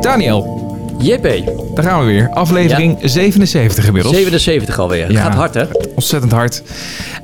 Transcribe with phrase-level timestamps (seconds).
[0.00, 0.60] Daniel,
[1.02, 1.22] JP,
[1.74, 2.28] daar gaan we weer.
[2.30, 4.14] Aflevering 77 inmiddels.
[4.14, 5.02] 77 alweer.
[5.02, 5.22] Het Ja.
[5.22, 5.64] gaat hard, hè?
[5.94, 6.62] Ontzettend hard.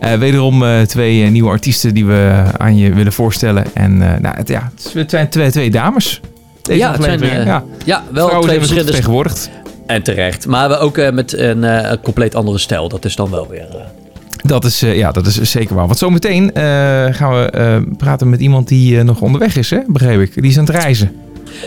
[0.01, 3.65] Eh, wederom eh, twee eh, nieuwe artiesten die we aan je willen voorstellen.
[3.75, 6.21] En nou, het, ja, het zijn twee, twee dames.
[6.63, 7.65] Deze Ja, het zijn, ja.
[7.85, 8.91] Ja, wel Vrouwen twee verschillende...
[8.91, 9.51] vertegenwoordigd.
[9.87, 10.47] En terecht.
[10.47, 11.67] Maar we ook met een
[12.03, 12.89] compleet andere stijl.
[12.89, 13.67] Dat is dan wel weer...
[14.43, 15.87] Dat is, ja, dat is zeker waar.
[15.87, 16.51] Want zometeen
[17.11, 19.79] gaan we praten met iemand die nog onderweg is, hè?
[19.87, 20.35] begreep ik.
[20.35, 21.26] Die is aan het reizen.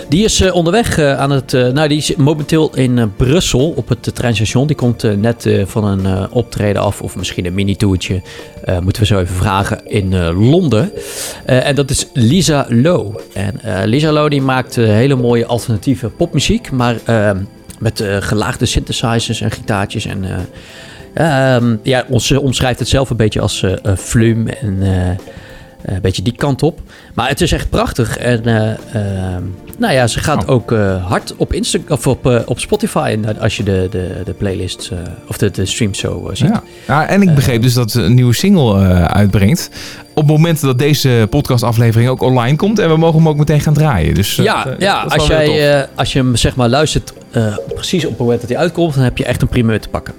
[0.10, 1.54] Die is eh, onderweg eh, aan het...
[1.54, 4.68] eh, nou, die is momenteel in Brussel op het treinstation.
[4.68, 7.02] Die komt net van een optreden af.
[7.02, 8.22] Of misschien een mini-toertje.
[8.82, 9.82] moeten we zo even vragen.
[9.86, 10.92] In Londen.
[11.46, 13.20] En dat is Lisa Low.
[13.34, 16.72] En Lisa Low die maakt hele mooie alternatieve popmuziek.
[16.72, 17.32] Maar eh,
[17.80, 20.06] met gelaagde synthesizers en gitaartjes.
[20.06, 20.26] En
[21.14, 24.48] ehm, ja, ons, omschrijft het zelf een beetje als eh eh, flum.
[24.48, 24.84] En...
[25.82, 26.80] eh, een beetje die kant op.
[27.14, 28.18] Maar het is echt prachtig.
[28.18, 29.44] En eh, ehm,
[29.78, 30.50] nou ja, ze gaat Oh.
[30.50, 33.18] ook eh, hard op, Insta of op, op Spotify.
[33.40, 34.92] Als je de, de, de playlist
[35.28, 36.48] of de, de stream zo ziet.
[36.50, 36.64] Ja.
[36.88, 39.70] Ja, en ik begreep dus dat ze een nieuwe single uitbrengt.
[40.14, 42.80] Op het moment dat deze podcastaflevering ook online komt.
[42.80, 44.14] En we mogen hem ook meteen gaan draaien.
[44.14, 47.14] Dus, Ja, ja als, jij, als je hem zeg maar luistert
[47.74, 50.14] precies op het moment dat hij uitkomt, dan heb je echt een primeur te pakken.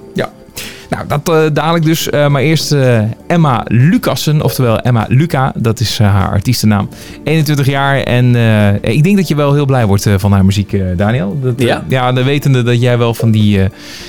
[0.91, 2.11] Nou, dat eh, dadelijk dus.
[2.11, 5.53] Eh, maar eerst eh, Emma Lucassen, oftewel Emma Luca.
[5.57, 6.89] Dat is haar artiestennaam.
[7.25, 8.35] 21 jaar en
[8.81, 11.39] ik denk dat je wel heel blij wordt van haar muziek, Daniel.
[11.43, 11.85] Dat, Ja?
[11.89, 13.59] ja, de wetende dat jij wel van die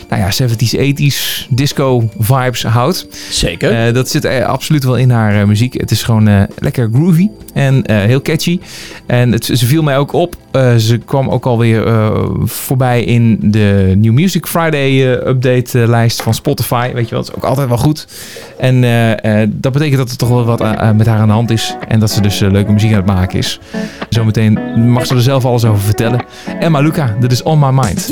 [0.09, 3.07] nou ja, 70s, 80s disco vibes houdt.
[3.29, 3.93] Zeker.
[3.93, 5.73] Dat zit absoluut wel in haar muziek.
[5.73, 8.59] Het is gewoon lekker groovy en heel catchy.
[9.05, 10.35] En het, ze viel mij ook op.
[10.77, 12.11] ze kwam ook alweer eh
[12.43, 16.70] voorbij in de New Music Friday eh, update lijst van Spotify.
[16.71, 18.07] Weet je wel, dat is ook altijd wel goed.
[18.57, 21.33] En eh, eh, dat betekent dat er toch wel wat eh, met haar aan de
[21.33, 21.75] hand is.
[21.87, 23.59] En dat ze dus leuke muziek aan het maken is.
[24.09, 24.59] Zometeen
[24.91, 26.25] mag ze er zelf alles over vertellen.
[26.59, 28.09] Emma Luca, dit is On My Mind.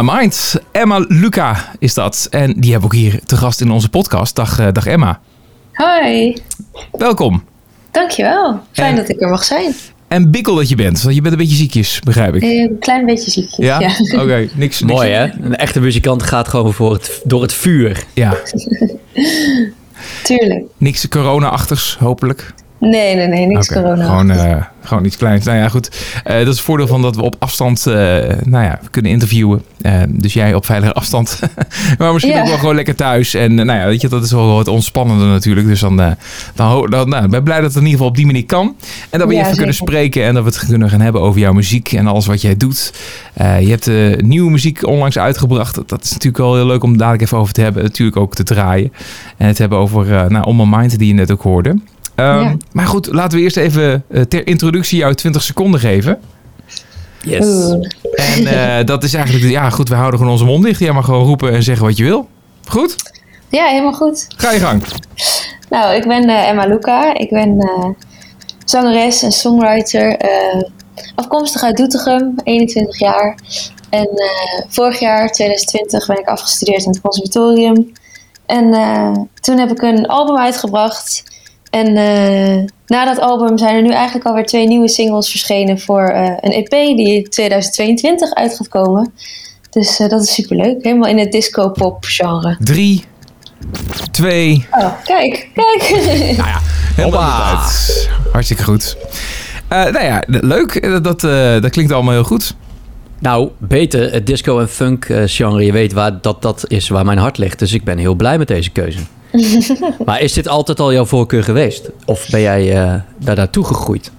[0.00, 0.56] My Mind.
[0.72, 2.26] Emma Luca is dat.
[2.30, 4.36] En die hebben we ook hier te gast in onze podcast.
[4.36, 5.20] Dag, eh, dag Emma.
[5.72, 6.36] Hoi,
[6.92, 7.44] Welkom.
[7.90, 8.60] dankjewel.
[8.72, 9.74] Fijn En- dat ik er mag zijn.
[10.08, 12.42] En bikkel dat je bent, want je bent een beetje ziekjes, begrijp ik.
[12.42, 13.66] Een klein beetje ziekjes.
[13.66, 13.80] Ja?
[13.80, 13.90] Ja.
[14.22, 14.80] Oké, niks, niks.
[14.82, 15.22] Mooi hè?
[15.42, 18.04] Een echte muzikant gaat gewoon voor het, door het vuur.
[18.14, 18.34] Ja,
[20.24, 20.64] tuurlijk.
[20.76, 22.54] niks corona-achtigs, hopelijk.
[22.80, 24.04] Nee, nee, nee, niks Oké, corona.
[24.04, 25.44] Gewoon, eh, gewoon iets kleins.
[25.44, 25.90] Nou ja, goed.
[26.24, 27.94] Eh, dat is het voordeel van dat we op afstand eh,
[28.44, 29.62] nou ja, kunnen interviewen.
[30.08, 31.40] Dus jij op veilige afstand.
[31.98, 32.40] maar misschien Ja.
[32.40, 33.34] ook wel gewoon lekker thuis.
[33.34, 35.66] En nou ja, weet je, dat is wel wat ontspannender natuurlijk.
[35.66, 36.16] Dus dan, dan,
[36.90, 38.74] dan nou, ik ben blij dat het in ieder geval op die manier kan.
[39.10, 40.24] En dat we je Ja, even kunnen spreken.
[40.24, 42.92] En dat we het kunnen gaan hebben over jouw muziek en alles wat jij doet.
[43.36, 45.74] Je hebt nieuwe muziek onlangs uitgebracht.
[45.86, 47.82] Dat- is natuurlijk wel heel leuk om dadelijk even over te hebben.
[47.82, 48.92] Natuurlijk ook te draaien.
[49.36, 51.76] En het hebben over nou, On My Mind die je net ook hoorde.
[52.20, 52.56] Ehm, Ja.
[52.72, 56.18] Maar goed, laten we eerst even eh, ter introductie jou 20 seconden geven.
[57.22, 57.46] Yes.
[57.46, 57.86] Oeh.
[58.14, 60.80] En eh, dat is eigenlijk, ja goed, we houden gewoon onze mond dicht.
[60.80, 62.28] Jij mag gewoon roepen en zeggen wat je wil.
[62.68, 62.96] Goed?
[63.48, 64.26] Ja, helemaal goed.
[64.36, 64.82] Ga je gang.
[65.68, 67.14] Nou, ik ben eh, Emma Luca.
[67.14, 67.88] Ik ben eh,
[68.64, 70.16] zangeres en songwriter.
[70.16, 70.62] eh,
[71.14, 73.38] afkomstig uit Doetinchem, 21 jaar.
[73.90, 77.92] En eh, vorig jaar, 2020, ben ik afgestudeerd aan het conservatorium.
[78.46, 81.22] En eh, toen heb ik een album uitgebracht.
[81.70, 86.02] En eh, na dat album zijn er nu eigenlijk alweer twee nieuwe singles verschenen voor
[86.08, 89.12] eh, een EP die in 2022 uit gaat komen.
[89.70, 90.82] Dus eh, dat is superleuk.
[90.84, 92.56] Helemaal in het disco-pop genre.
[92.60, 93.04] Drie,
[94.10, 95.82] twee, Oh, kijk, kijk.
[96.96, 97.50] helemaal Hoppa.
[97.60, 98.10] uit.
[98.32, 98.96] Hartstikke goed.
[99.68, 101.02] Eh, nou ja, leuk.
[101.02, 102.54] Dat, eh, dat klinkt allemaal heel goed.
[103.18, 105.64] Nou, beter het disco en funk eh, genre.
[105.64, 107.58] Je weet waar dat, dat is waar mijn hart ligt.
[107.58, 108.98] Dus ik ben heel blij met deze keuze.
[110.06, 111.90] maar is dit altijd al jouw voorkeur geweest?
[112.06, 114.10] Of ben jij eh, daar naartoe gegroeid?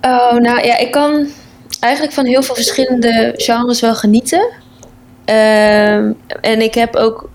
[0.00, 1.26] Oh, nou ja, ik kan
[1.80, 4.48] eigenlijk van heel veel verschillende genres wel genieten.
[5.24, 7.28] Ehm, en ik heb ook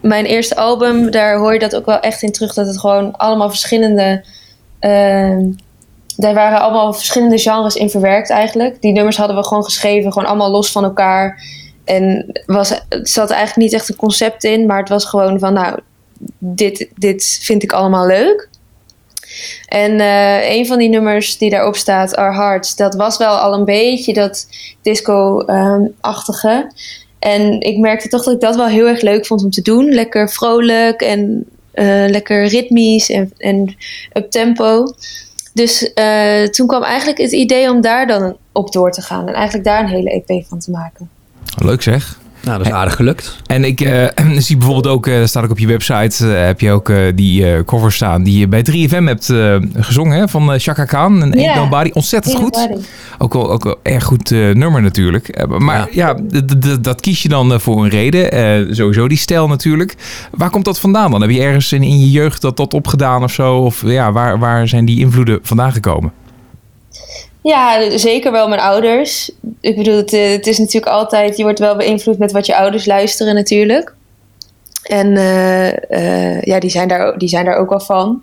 [0.00, 3.16] mijn eerste album, daar hoor je dat ook wel echt in terug, dat het gewoon
[3.16, 4.24] allemaal verschillende.
[4.78, 5.50] ehm,
[6.16, 8.80] daar waren allemaal verschillende genres in verwerkt eigenlijk.
[8.80, 11.42] Die nummers hadden we gewoon geschreven, gewoon allemaal los van elkaar.
[11.84, 15.52] En was, het zat eigenlijk niet echt een concept in, maar het was gewoon van,
[15.52, 15.78] nou,
[16.38, 18.48] dit, dit vind ik allemaal leuk.
[19.68, 23.54] En eh, een van die nummers die daarop staat, Our Hearts, dat was wel al
[23.54, 24.46] een beetje dat
[24.82, 26.72] disco-achtige.
[27.18, 29.88] en ik merkte toch dat ik dat wel heel erg leuk vond om te doen.
[29.88, 31.46] Lekker vrolijk en
[31.78, 33.76] eh, lekker ritmisch en, en
[34.12, 34.94] up tempo.
[35.52, 39.28] Dus eh, toen kwam eigenlijk het idee om daar dan op door te gaan.
[39.28, 41.10] En eigenlijk daar een hele EP van te maken.
[41.56, 42.18] Leuk zeg.
[42.40, 43.36] Nou, dat is aardig gelukt.
[43.46, 44.06] En ik eh,
[44.38, 47.52] zie bijvoorbeeld ook, eh staat ook op je website, eh, heb je ook eh, die
[47.52, 51.32] eh cover staan die je bij 3FM hebt eh, gezongen hè, van Chaka Khan en.
[51.34, 51.90] Ain't Nobody.
[51.92, 52.54] Ontzettend goed.
[52.56, 52.80] Nobody.
[53.18, 55.46] Ook wel, ook wel erg goed eh, nummer natuurlijk.
[55.58, 56.16] Maar ja,
[56.80, 58.32] dat kies je dan voor een reden.
[58.32, 59.94] Eh, sowieso die stijl natuurlijk.
[60.30, 61.20] Waar komt dat vandaan dan?
[61.20, 63.56] Heb je ergens in, in je jeugd dat, dat opgedaan of zo?
[63.56, 66.12] Of ja, waar, waar zijn die invloeden vandaan gekomen?
[67.42, 69.30] Ja, zeker wel mijn ouders.
[69.60, 71.36] Ik bedoel, het, eh, het is natuurlijk altijd...
[71.36, 73.94] Je wordt wel beïnvloed met wat je ouders luisteren natuurlijk.
[74.82, 78.22] En eh, eh, ja, die zijn, daar, die zijn daar ook wel van.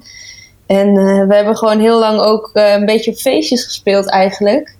[0.65, 4.75] En eh, we hebben gewoon heel lang ook een beetje op feestjes gespeeld eigenlijk.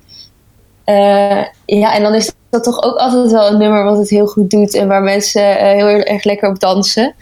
[0.84, 4.28] Eh, ja, en dan is dat toch ook altijd wel een nummer wat het heel
[4.28, 4.74] goed doet...
[4.74, 7.16] en waar mensen heel erg lekker op dansen.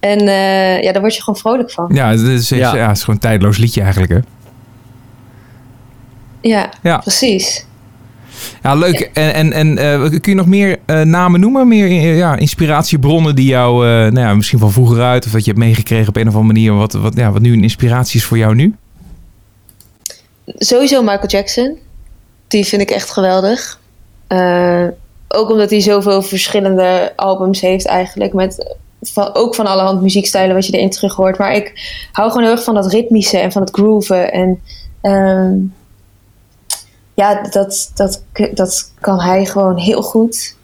[0.00, 1.90] En eh, ja, daar word je gewoon vrolijk van.
[1.92, 2.74] Ja, het is, Ja.
[2.74, 2.88] ja.
[2.88, 4.18] het is gewoon een tijdloos liedje eigenlijk hè?
[6.40, 6.98] Ja, Ja.
[6.98, 7.68] precies.
[8.62, 9.10] Ja, leuk.
[9.12, 11.68] En, en, en eh, kun je nog meer eh, namen noemen?
[11.68, 15.26] Meer eh, ja, inspiratiebronnen die jou, nou ja, misschien van vroeger uit...
[15.26, 16.74] of dat je hebt meegekregen op een of andere manier...
[16.74, 18.74] wat, wat, ja, wat nu een inspiratie is voor jou nu?
[20.44, 21.78] Sowieso Michael Jackson.
[22.48, 23.80] Die vind ik echt geweldig.
[25.28, 28.32] Ook omdat hij zoveel verschillende albums heeft eigenlijk.
[28.32, 31.38] Met van, ook van allerhand muziekstijlen wat je erin terug hoort.
[31.38, 31.72] Maar ik
[32.12, 34.32] hou gewoon heel erg van dat ritmische en van het grooven.
[34.32, 34.60] En
[35.00, 35.56] ehm,
[37.20, 38.22] ja, dat, dat,
[38.54, 40.56] dat kan hij gewoon heel goed.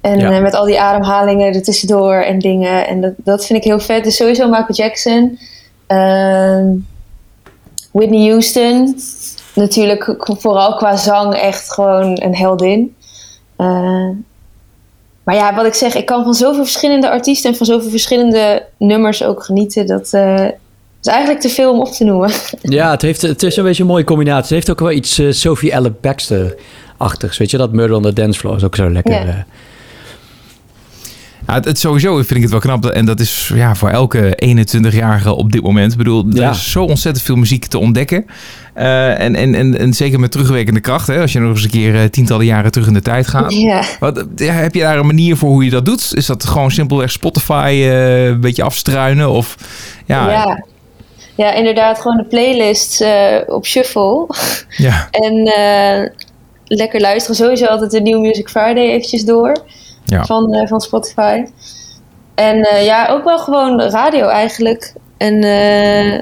[0.00, 0.30] En Ja.
[0.32, 2.86] eh, met al die ademhalingen er tussendoor en dingen.
[2.86, 4.04] En dat, dat vind ik heel vet.
[4.04, 5.38] Dus sowieso Michael Jackson.
[5.86, 6.66] Ehm,
[7.92, 8.98] Whitney Houston.
[9.54, 12.96] Natuurlijk vooral qua zang echt gewoon een heldin.
[13.56, 14.08] Eh,
[15.24, 18.66] maar ja, wat ik zeg, ik kan van zoveel verschillende artiesten en van zoveel verschillende
[18.78, 19.86] nummers ook genieten.
[19.86, 20.46] Dat eh,
[21.00, 22.30] is eigenlijk te veel om op te noemen.
[22.62, 24.42] Ja, het, heeft, het is een beetje een mooie combinatie.
[24.42, 27.38] Het heeft ook wel iets eh, Sophie Ellen Baxter-achtigs.
[27.38, 29.12] Weet je, dat Murder on the Dance Floor is ook zo lekker.
[29.12, 29.26] Ja.
[29.26, 29.34] eh.
[31.46, 32.86] Ja, het, het sowieso vind ik het wel knap.
[32.86, 35.92] En dat is ja, voor elke 21-jarige op dit moment.
[35.92, 36.50] Ik bedoel, er Ja.
[36.50, 38.26] is zo ontzettend veel muziek te ontdekken.
[38.74, 41.06] Eh, en, en, en, en zeker met terugwerkende kracht.
[41.06, 43.52] Hè, als je nog eens een keer tientallen jaren terug in de tijd gaat.
[43.54, 43.82] ja.
[44.00, 46.14] Wat, ja, heb je daar een manier voor hoe je dat doet?
[46.14, 49.30] Is dat gewoon simpelweg Spotify eh, een beetje afstruinen?
[49.30, 49.56] Of
[50.06, 50.64] ja, Ja.
[51.38, 54.26] Ja, inderdaad gewoon de playlist eh, op shuffle.
[54.76, 56.10] Ja, en eh,
[56.64, 57.36] lekker luisteren.
[57.36, 59.56] Sowieso altijd de New Music Friday eventjes door.
[60.04, 60.24] ja.
[60.24, 61.44] van, eh, van Spotify.
[62.34, 64.92] En ja, ook wel gewoon radio eigenlijk.
[65.16, 66.20] En eh,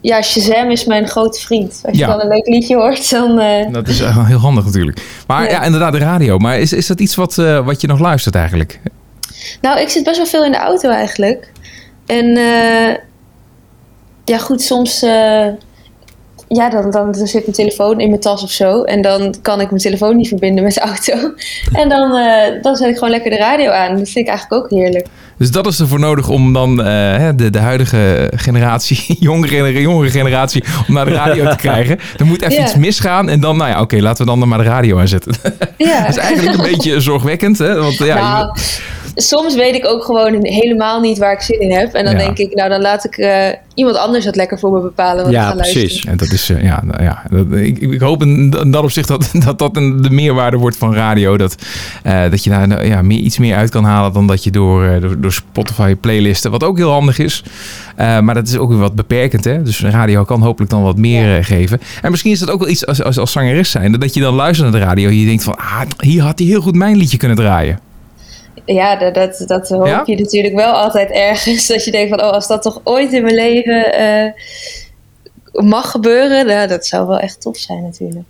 [0.00, 1.80] ja, Shazam is mijn grote vriend.
[1.84, 3.36] Als je dan een leuk liedje hoort, dan...
[3.72, 5.00] Dat is heel handig natuurlijk.
[5.26, 5.62] Maar ja, Ja.
[5.62, 6.38] inderdaad, de radio.
[6.38, 8.80] Maar is, is dat iets wat, wat je nog luistert eigenlijk?
[9.60, 11.52] Nou, ik zit best wel veel in de auto eigenlijk.
[12.06, 12.96] En eh,
[14.26, 15.02] ja, goed, soms...
[15.02, 15.46] eh,
[16.48, 18.82] ja, dan, dan, dan zit mijn telefoon in mijn tas of zo.
[18.82, 21.12] En dan kan ik mijn telefoon niet verbinden met de auto.
[21.82, 23.88] En dan, eh, dan zet ik gewoon lekker de radio aan.
[23.96, 25.06] Dat vind ik eigenlijk ook heerlijk.
[25.38, 30.64] Dus dat is ervoor nodig om dan eh, de, de huidige generatie, jongere, jongere generatie,
[30.88, 31.98] om naar de radio te krijgen.
[32.16, 34.64] Er moet even iets misgaan en dan, nou ja, oké, laten we dan maar de
[34.64, 35.34] radio aanzetten.
[35.76, 36.00] Ja.
[36.00, 37.74] dat is eigenlijk een beetje zorgwekkend, hè?
[37.74, 38.60] Want ja, nou, je-
[39.16, 41.92] soms weet ik ook gewoon helemaal niet waar ik zin in heb.
[41.94, 42.18] En dan Ja.
[42.18, 45.16] denk ik, nou dan laat ik eh, iemand anders het lekker voor me bepalen.
[45.16, 45.86] Wat ik Ja, ga luisteren.
[45.86, 46.04] precies.
[46.04, 49.08] En dat is, eh, ja, nou ja dat, ik, ik hoop in, in dat opzicht
[49.08, 51.36] dat dat, dat een, de meerwaarde wordt van radio.
[51.36, 51.56] Dat,
[52.02, 54.50] eh, dat je daar nou, ja, meer, iets meer uit kan halen dan dat je
[54.50, 57.42] door, door, door Spotify playlisten, wat ook heel handig is.
[57.96, 59.44] Maar dat is ook weer wat beperkend.
[59.44, 59.62] Hè?
[59.62, 61.80] Dus radio kan hopelijk dan wat meer geven.
[62.02, 63.92] En misschien is dat ook wel iets als, als, als zangeres zijn.
[63.92, 66.48] Dat je dan luistert naar de radio en je denkt van, ah, hier had hij
[66.48, 67.78] heel goed mijn liedje kunnen draaien.
[68.64, 70.02] Ja, dat, dat, dat hoop Ja?
[70.04, 71.66] je natuurlijk wel altijd ergens.
[71.72, 74.32] Dat je denkt van, oh, als dat toch ooit in mijn leven eh,
[75.52, 76.46] mag gebeuren.
[76.46, 78.24] Nou, dat zou wel echt tof zijn natuurlijk.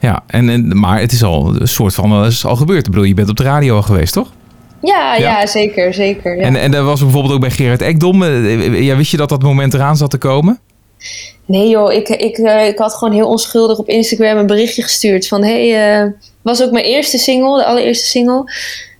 [0.00, 2.84] Ja, en, en, maar het is al een soort van, het is al gebeurd.
[2.84, 4.32] Ik bedoel, je bent op de radio al geweest, toch?
[4.82, 5.40] Ja, Ja.
[5.40, 6.36] ja, zeker, zeker.
[6.36, 6.42] Ja.
[6.42, 8.22] En, en dat was bijvoorbeeld ook bij Gerard Ekdom.
[8.22, 10.60] Eh, Ja, wist je dat dat moment eraan zat te komen?
[11.44, 15.28] Nee joh, ik, ik, eh, ik had gewoon heel onschuldig op Instagram een berichtje gestuurd
[15.28, 16.10] van hey, eh,
[16.42, 18.52] was ook mijn eerste single, de allereerste single.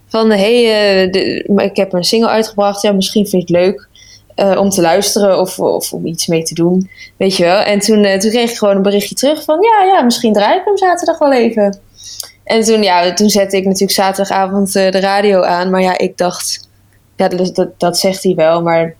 [0.08, 0.56] Van hey,
[1.04, 3.88] eh, de- ik heb een single uitgebracht, ja misschien vind je het leuk
[4.34, 7.58] eh, om te luisteren of, of om iets mee te doen, weet je wel.
[7.60, 10.58] En toen, eh, toen kreeg ik gewoon een berichtje terug van ja, ja, misschien draai
[10.58, 11.78] ik hem zaterdag wel even.
[12.44, 16.68] En toen, ja, toen zette ik natuurlijk zaterdagavond de radio aan, maar ja, ik dacht,
[17.16, 18.94] ja, dat, dat, dat zegt hij wel, maar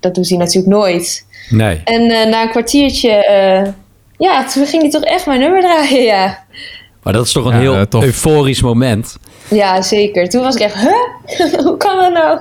[0.00, 1.26] dat doet hij natuurlijk nooit.
[1.50, 1.80] Nee.
[1.84, 3.10] En na een kwartiertje,
[4.18, 6.44] ja, toen ging hij toch echt mijn nummer draaien, ja.
[7.06, 8.04] Maar dat is toch een Ja, heel eh, tof.
[8.04, 9.18] euforisch moment.
[9.48, 10.28] Ja, zeker.
[10.28, 10.92] Toen was ik echt, huh?
[11.66, 12.38] Hoe kan dat nou?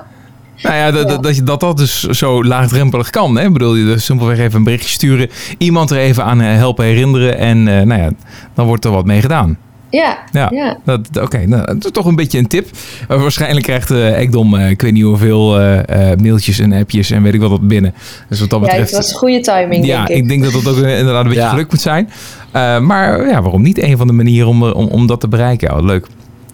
[0.63, 1.07] Nou ja, dat, Ja.
[1.09, 3.37] dat, dat, je- dat dat dus zo laagdrempelig kan.
[3.37, 3.45] Hè?
[3.45, 5.29] Ik bedoel, je dus simpelweg even een berichtje sturen.
[5.57, 7.37] Iemand er even aan eh, helpen herinneren.
[7.37, 8.09] En eh, nou ja,
[8.53, 9.57] dan wordt er wat mee gedaan.
[9.89, 10.77] Ja, Ja, ja.
[10.83, 12.67] Dat, Oké, nou, dat is toch een beetje een tip.
[13.07, 17.11] Eh, waarschijnlijk krijgt eh Ekdom, eh, ik weet niet hoeveel eh, eh, mailtjes en appjes
[17.11, 17.93] en weet ik wat wat binnen.
[18.29, 18.91] Dus wat dat ja, betreft...
[18.91, 20.15] het was goede timing, ja, denk ik.
[20.15, 21.49] ik denk dat dat ook inderdaad een beetje Ja.
[21.49, 22.09] geluk moet zijn.
[22.51, 23.77] Eh, maar ja, waarom niet?
[23.81, 25.73] Een van de manieren om, om, om dat te bereiken.
[25.75, 26.07] Ja, leuk.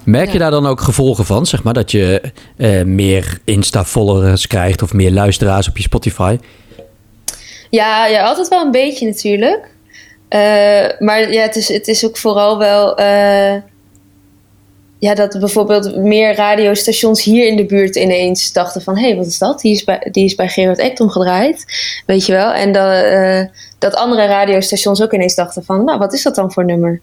[0.03, 0.39] Merk je Ja.
[0.39, 1.45] daar dan ook gevolgen van?
[1.45, 2.21] Zeg maar dat je
[2.57, 6.37] eh, meer Insta-followers krijgt of meer luisteraars op je Spotify?
[7.69, 9.69] Ja, ja, altijd wel een beetje natuurlijk.
[10.31, 12.97] Eh, maar ja, het is, het is ook vooral wel...
[12.97, 13.55] eh,
[14.99, 18.97] ja, dat bijvoorbeeld meer radiostations hier in de buurt ineens dachten van...
[18.97, 19.61] hé, hey, wat is dat?
[19.61, 21.65] Die is bij, die is bij Gerard Ekdom gedraaid,
[22.05, 22.51] weet je wel.
[22.51, 23.43] En dat, eh,
[23.79, 25.83] dat andere radiostations ook ineens dachten van...
[25.83, 27.01] nou, wat is dat dan voor nummer?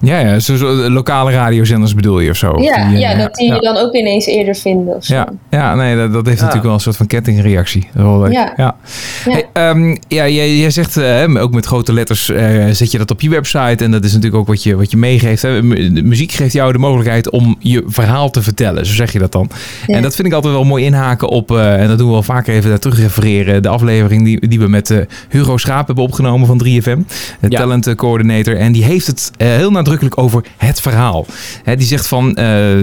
[0.00, 2.46] Ja, ja zo, zo, lokale radiozenders bedoel je of zo?
[2.60, 3.54] Ja, Die, eh, ja, dat die ja.
[3.54, 5.14] je dan ook ineens eerder vinden of zo.
[5.14, 6.40] Ja, ja nee, dat, dat heeft Ja.
[6.44, 7.88] natuurlijk wel een soort van kettingreactie.
[7.92, 8.30] Wel.
[8.30, 8.52] Ja.
[8.56, 8.76] Ja.
[9.24, 9.32] Ja.
[9.32, 13.10] Hey, ehm, ja, jij, jij zegt eh, ook met grote letters eh, zet je dat
[13.10, 13.84] op je website.
[13.84, 15.42] En dat is natuurlijk ook wat je, wat je meegeeft.
[15.42, 15.62] Hè.
[15.62, 18.86] Mu- De muziek geeft jou de mogelijkheid om je verhaal te vertellen.
[18.86, 19.48] Zo zeg je dat dan.
[19.86, 19.94] Ja.
[19.96, 22.22] En dat vind ik altijd wel mooi inhaken op, eh, en dat doen we wel
[22.22, 23.62] vaker even daar terug refereren.
[23.62, 26.98] De aflevering die, die we met Hugo Schaap hebben opgenomen van 3FM.
[27.40, 27.58] De Ja.
[27.58, 28.56] talent eh, coördinator.
[28.56, 31.26] En die heeft het heel nadrukkelijk over het verhaal.
[31.64, 32.74] Hè, die zegt van eh,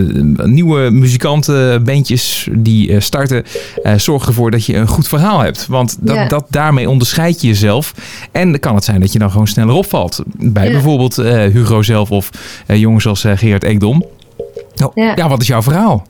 [0.44, 3.44] nieuwe muzikanten, bandjes die eh, starten,
[3.84, 5.68] eh, zorg ervoor dat je een goed verhaal hebt.
[5.68, 6.28] Want dat, Ja.
[6.28, 7.94] dat, daarmee onderscheid je jezelf.
[8.32, 10.24] En dan kan het zijn dat je dan gewoon sneller opvalt.
[10.26, 10.72] Bij Ja.
[10.72, 11.16] bijvoorbeeld
[11.54, 12.30] Hugo zelf of
[12.68, 14.06] jongens als Gerard Ekdom.
[14.76, 15.14] Nou, ja.
[15.16, 15.30] Ja.
[15.30, 16.08] wat is jouw verhaal?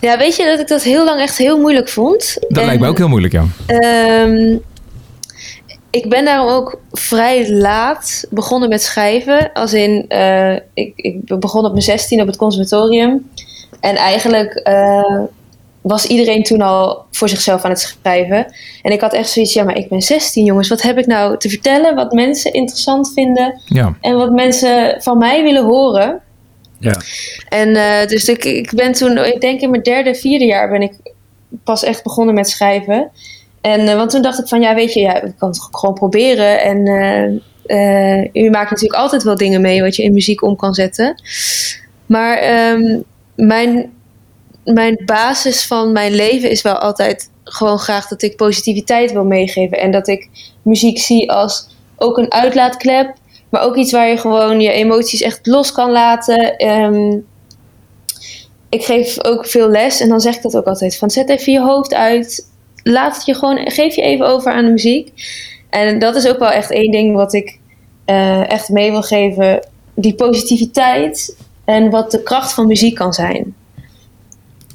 [0.00, 2.36] Ja, weet je dat ik dat heel lang echt heel moeilijk vond?
[2.48, 3.44] Dat En, lijkt me ook heel moeilijk, ja.
[3.66, 4.56] ehm,
[5.92, 9.52] ik ben daarom ook vrij laat begonnen met schrijven.
[9.52, 13.30] Als in, eh, ik, ik begon op mijn 16 op het conservatorium.
[13.80, 15.20] En eigenlijk eh,
[15.80, 18.46] was iedereen toen al voor zichzelf aan het schrijven.
[18.82, 20.68] En ik had echt zoiets, ja, maar ik ben 16 jongens.
[20.68, 21.94] Wat heb ik nou te vertellen?
[21.94, 23.96] Wat mensen interessant vinden ja.
[24.00, 26.20] en wat mensen van mij willen horen.
[26.78, 27.00] Ja.
[27.48, 30.82] En eh, dus ik, ik ben toen, ik denk in mijn derde, vierde jaar ben
[30.82, 30.94] ik
[31.64, 33.10] pas echt begonnen met schrijven.
[33.62, 35.94] En eh, want toen dacht ik van, ja weet je, ja, ik kan het gewoon
[35.94, 36.60] proberen.
[36.62, 40.56] En eh, eh, u maakt natuurlijk altijd wel dingen mee wat je in muziek om
[40.56, 41.22] kan zetten.
[42.06, 43.00] Maar ehm,
[43.34, 43.92] mijn,
[44.64, 49.78] mijn basis van mijn leven is wel altijd gewoon graag dat ik positiviteit wil meegeven.
[49.78, 50.28] En dat ik
[50.62, 53.14] muziek zie als ook een uitlaatklep.
[53.48, 56.56] Maar ook iets waar je gewoon je emoties echt los kan laten.
[56.56, 57.18] Ehm,
[58.68, 60.96] ik geef ook veel les en dan zeg ik dat ook altijd.
[60.96, 62.50] Van zet even je hoofd uit.
[62.82, 65.12] Laat het je gewoon, geef je even over aan de muziek.
[65.70, 67.58] En dat is ook wel echt één ding wat ik
[68.04, 69.66] eh, echt mee wil geven.
[69.94, 73.54] Die positiviteit en wat de kracht van muziek kan zijn.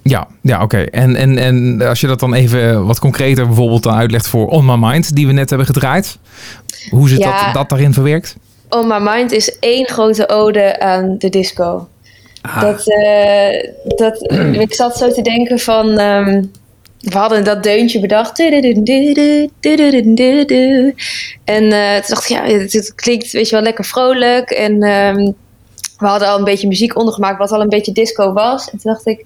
[0.04, 0.78] Ja, ja oké.
[0.78, 4.66] En, en, en als je dat dan even wat concreter bijvoorbeeld dan uitlegt voor On
[4.66, 6.18] My Mind, die we net hebben gedraaid.
[6.90, 7.44] Hoe zit Ja.
[7.46, 8.36] dat, dat daarin verwerkt?
[8.70, 11.88] On My Mind is één grote ode aan de disco.
[12.42, 14.32] Ah, Dat, eh, dat,
[14.66, 15.98] ik zat zo te denken van...
[15.98, 16.44] ehm,
[17.00, 18.40] we hadden dat deuntje bedacht.
[18.40, 18.52] En
[21.72, 24.50] eh, toen dacht ik, ja, het, klinkt weet je wel lekker vrolijk.
[24.50, 25.32] En ehm,
[25.98, 28.70] we hadden al een beetje muziek ondergemaakt, wat al een beetje disco was.
[28.70, 29.26] En toen dacht ik,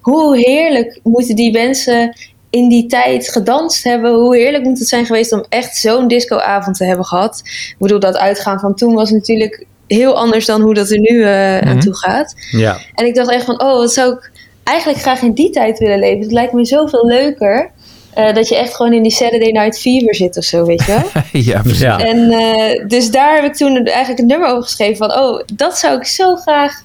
[0.00, 2.16] hoe heerlijk moeten die mensen
[2.50, 4.14] in die tijd gedanst hebben?
[4.14, 7.40] Hoe heerlijk moet het zijn geweest om echt zo'n discoavond te hebben gehad?
[7.44, 11.22] Ik bedoel, dat uitgaan van toen was natuurlijk heel anders dan hoe dat er nu
[11.22, 11.80] eh, aan Mhm.
[11.80, 12.34] toe gaat.
[12.50, 12.78] ja.
[12.94, 14.31] En ik dacht echt van, oh, wat zou ik
[14.64, 16.20] eigenlijk graag in die tijd willen leven.
[16.20, 17.70] Het lijkt me zoveel leuker
[18.14, 20.92] eh, dat je echt gewoon in die Saturday Night Fever zit of zo, weet je
[20.92, 21.22] wel.
[21.52, 21.80] ja, precies.
[21.80, 21.98] Ja.
[21.98, 25.78] En eh, dus daar heb ik toen eigenlijk een nummer over geschreven van, oh, dat
[25.78, 26.82] zou ik zo graag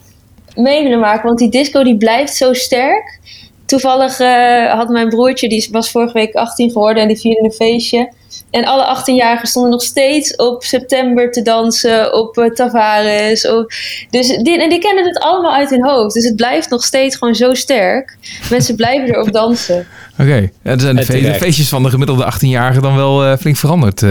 [0.56, 1.26] mee willen maken.
[1.26, 3.20] Want die disco die blijft zo sterk.
[3.66, 7.52] Toevallig eh, had mijn broertje, die was vorige week 18 geworden en die vierde een
[7.52, 8.12] feestje.
[8.50, 13.48] En alle 18-jarigen stonden nog steeds op september te dansen, op eh, Tavares.
[13.48, 13.72] Op,
[14.10, 16.14] dus die, en die kennen het allemaal uit hun hoofd.
[16.14, 18.18] Dus het blijft nog steeds gewoon zo sterk.
[18.50, 19.86] Mensen blijven erop dansen.
[20.20, 24.02] Oké, ja, dan zijn de, feestjes van de gemiddelde 18-jarige dan wel eh, flink veranderd.
[24.04, 24.10] eh.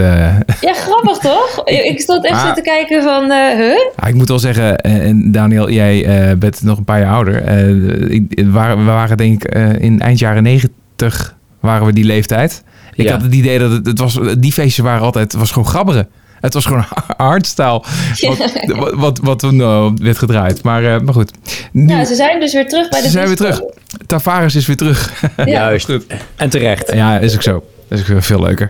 [0.61, 1.61] Ja, grappig toch?
[1.91, 2.47] Ik, stond echt Ah.
[2.47, 4.07] zo te kijken van, eh huh?
[4.07, 7.43] Ik moet wel zeggen, en Daniel, jij eh, bent nog een paar jaar ouder.
[7.43, 7.69] Eh,
[8.09, 12.03] ik, we waren, we waren denk ik eh, in eind jaren negentig waren we die
[12.05, 12.63] leeftijd.
[12.97, 13.11] Ik Ja.
[13.11, 16.07] had het idee dat het, het was, die feestjes waren altijd, het was gewoon grabberen.
[16.41, 16.85] Het was gewoon
[17.17, 17.83] hardstyle
[18.19, 20.63] wat, wat, wat, wat toen eh, werd gedraaid.
[20.63, 21.31] Maar, eh, maar goed,
[21.71, 23.61] nu Ja, ze zijn dus weer terug bij de Ze zijn weer terug.
[24.05, 25.23] Tavares is weer terug.
[25.37, 25.45] Ja.
[25.45, 25.85] Juist.
[25.85, 26.05] Goed.
[26.35, 26.93] En terecht.
[26.93, 27.63] Ja, is ook zo.
[27.87, 28.69] Dat is ook veel leuker.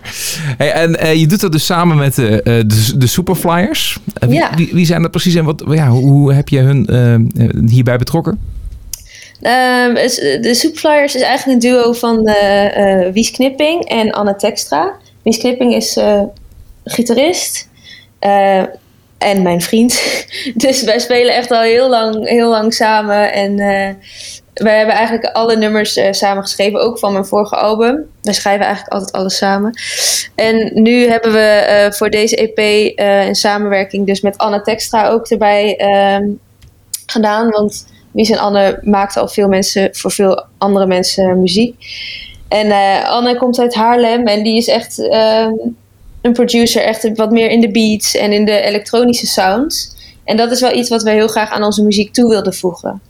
[0.56, 3.98] Hey, en eh, je doet dat dus samen met eh, eh, de, de Superflyers.
[4.18, 4.50] Wie, Ja.
[4.56, 8.38] wie, wie zijn dat precies en wat, ja, hoe, hoe heb je hun hierbij betrokken?
[9.42, 14.36] Ehm, is- de Superflyers is eigenlijk een duo van eh, eh, Wies Knipping en Anne
[14.36, 14.92] Tekstra.
[15.22, 16.22] Wies Knipping is eh,
[16.84, 17.68] gitarist
[18.18, 18.58] eh,
[19.18, 20.02] en mijn vriend.
[20.54, 23.32] dus wij spelen echt al heel lang, heel lang samen.
[23.32, 23.94] En eh,
[24.54, 28.10] wij hebben eigenlijk alle nummers eh, samen geschreven, ook van mijn vorige album.
[28.22, 29.72] Wij schrijven eigenlijk altijd alles samen.
[30.34, 32.58] En nu hebben we eh, voor deze EP
[32.98, 36.24] eh een samenwerking dus met Anne Tekstra ook erbij ehm,
[37.06, 37.50] gedaan.
[37.50, 41.76] Want Wies en Anne maakten al veel mensen voor veel andere mensen muziek.
[42.48, 45.52] En eh, Anne komt uit Haarlem en die is echt ehm,
[46.22, 49.96] een producer, echt wat meer in de beats en in de elektronische sounds.
[50.24, 53.00] En dat is wel iets wat wij heel graag aan onze muziek toe wilden voegen.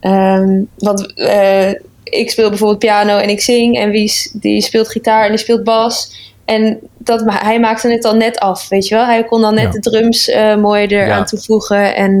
[0.00, 1.70] Ehm, want eh,
[2.04, 5.64] ik speel bijvoorbeeld piano en ik zing en Wies die speelt gitaar en die speelt
[5.64, 6.18] bas.
[6.44, 9.04] En dat, hij maakte het al net af, weet je wel.
[9.04, 9.70] Hij kon dan net Ja.
[9.70, 11.24] de drums eh mooi eraan Ja.
[11.24, 11.94] toevoegen.
[11.94, 12.18] En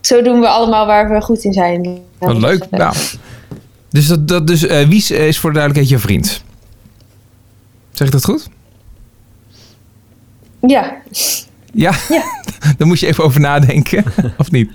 [0.00, 1.98] zo doen we allemaal waar we goed in zijn.
[2.18, 2.66] Wat leuk.
[2.70, 2.92] Ja.
[3.90, 6.42] Dus, dat, dat, dus eh, Wies is voor de duidelijkheid je vriend.
[7.92, 8.48] Zeg ik dat goed?
[10.60, 10.96] Ja,
[11.72, 11.92] Ja?
[12.08, 12.22] Ja.
[12.78, 14.04] Daar moest je even over nadenken,
[14.38, 14.70] of niet?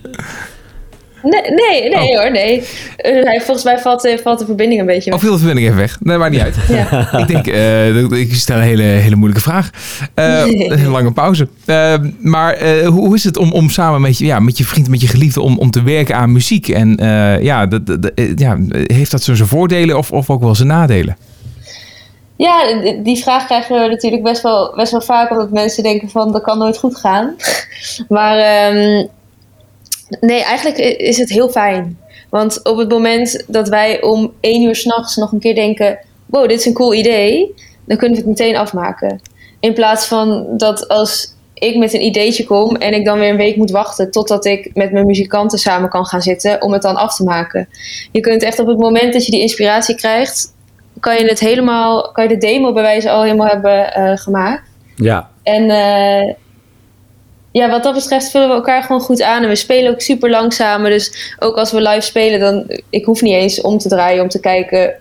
[1.24, 2.20] Nee, nee, nee Oh.
[2.22, 2.64] hoor, nee.
[2.98, 5.22] Hij, volgens mij valt, eh, valt de verbinding een beetje Of weg.
[5.22, 5.98] viel de verbinding even weg?
[6.02, 6.56] Nee, maakt niet uit.
[6.70, 7.08] Ja.
[7.22, 9.70] ik denk, eh, ik stel een hele, hele moeilijke vraag.
[10.16, 11.48] Een lange pauze.
[12.20, 15.02] Maar hoe, hoe is het om, om samen met je, ja, met je vriend, met
[15.02, 16.68] je geliefde, om, om te werken aan muziek?
[16.68, 16.98] En
[17.42, 21.18] ja, dat, dat- ja, heeft dat zo zijn voordelen of, of ook wel zijn nadelen?
[22.36, 22.64] Ja,
[23.04, 26.42] die vraag krijgen we natuurlijk best wel, best wel vaak, omdat mensen denken van dat
[26.42, 27.36] kan nooit goed gaan.
[28.10, 29.06] Maar ehm,
[30.20, 31.98] nee, eigenlijk is het heel fijn.
[32.30, 36.48] Want op het moment dat wij om één uur s'nachts nog een keer denken, wow,
[36.48, 37.54] dit is een cool idee,
[37.86, 39.22] dan kunnen we het meteen afmaken.
[39.60, 43.38] In plaats van dat als ik met een ideetje kom en ik dan weer een
[43.38, 46.96] week moet wachten totdat ik met mijn muzikanten samen kan gaan zitten om het dan
[46.96, 47.70] af te maken.
[48.12, 50.54] Je kunt echt op het moment dat je die inspiratie krijgt,
[51.00, 54.70] kan je het helemaal, kan je de demo bij wijze al helemaal hebben eh, gemaakt.
[54.96, 55.30] Ja.
[55.44, 56.34] En eh,
[57.54, 59.44] ja, wat dat betreft vullen we elkaar gewoon goed aan.
[59.44, 60.92] En we spelen ook super lang samen.
[60.92, 64.30] Dus ook als we live spelen, dan ik hoef niet eens om te draaien om
[64.30, 64.96] te kijken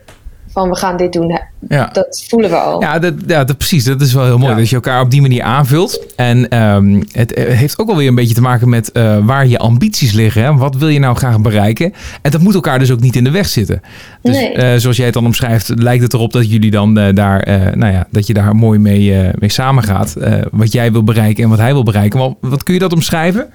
[0.53, 1.41] van we gaan dit doen.
[1.69, 1.89] Ja.
[1.93, 2.81] Dat voelen we al.
[2.81, 3.85] Ja, dat, ja dat, precies.
[3.85, 4.51] Dat is wel heel mooi.
[4.53, 4.59] Ja.
[4.59, 6.01] Dat je elkaar op die manier aanvult.
[6.17, 9.47] En ehm, het eh, heeft ook wel weer een beetje te maken met eh, waar
[9.47, 10.43] je ambities liggen.
[10.43, 10.57] Hè?
[10.57, 11.93] Wat wil je nou graag bereiken?
[12.23, 13.81] En dat moet elkaar dus ook niet in de weg zitten.
[14.23, 14.53] Dus Nee.
[14.53, 18.07] eh, zoals jij het dan omschrijft, lijkt het erop dat jullie dan daar, nou ja,
[18.11, 20.17] dat je daar mooi mee, mee samengaat.
[20.51, 22.19] Wat jij wil bereiken en wat hij wil bereiken.
[22.19, 23.47] Wat, wat kun je dat omschrijven?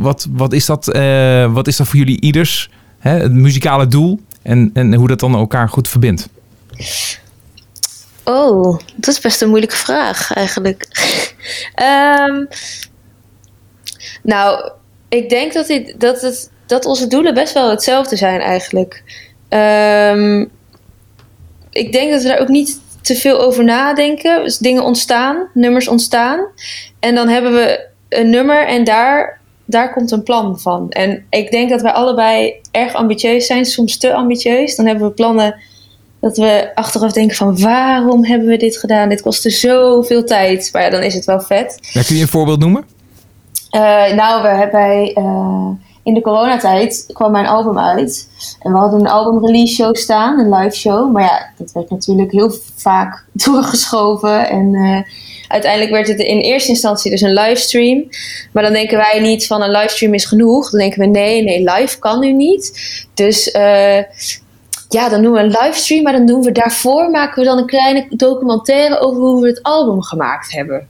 [0.00, 0.84] Wat, wat, is dat,
[1.50, 2.70] wat is dat voor jullie ieders?
[2.98, 3.10] Hè?
[3.10, 6.28] Het muzikale doel en, en hoe dat dan elkaar goed verbindt.
[8.24, 10.86] Oh, dat is best een moeilijke vraag eigenlijk.
[11.74, 12.44] Ehm,
[14.22, 14.70] nou,
[15.08, 19.02] ik denk dat, dat, het, dat onze doelen best wel hetzelfde zijn eigenlijk.
[19.48, 20.44] Ehm,
[21.70, 24.42] ik denk dat we daar ook niet te veel over nadenken.
[24.42, 26.46] Dus dingen ontstaan, nummers ontstaan.
[27.00, 30.88] En dan hebben we een nummer en daar, daar komt een plan van.
[30.90, 34.76] En ik denk dat wij allebei erg ambitieus zijn, soms te ambitieus.
[34.76, 35.54] Dan hebben we plannen
[36.20, 39.08] dat we achteraf denken van waarom hebben we dit gedaan?
[39.08, 40.68] Dit kostte zoveel tijd.
[40.72, 41.78] Maar ja, dan is het wel vet.
[41.92, 42.84] Ja, kun je een voorbeeld noemen?
[43.70, 45.68] Eh, nou, we hebben bij, eh,
[46.02, 48.28] in de coronatijd kwam mijn album uit.
[48.60, 51.12] En we hadden een album release show staan, een live show.
[51.12, 54.48] Maar ja, dat werd natuurlijk heel vaak doorgeschoven.
[54.48, 55.12] En eh,
[55.48, 58.08] uiteindelijk werd het in eerste instantie dus een livestream.
[58.52, 60.70] Maar dan denken wij niet van een livestream is genoeg.
[60.70, 62.80] Dan denken we nee, nee, live kan nu niet.
[63.14, 64.02] Dus eh,
[64.88, 66.02] ja, dan doen we een livestream.
[66.02, 69.62] Maar dan doen we daarvoor maken we dan een kleine documentaire over hoe we het
[69.62, 70.86] album gemaakt hebben.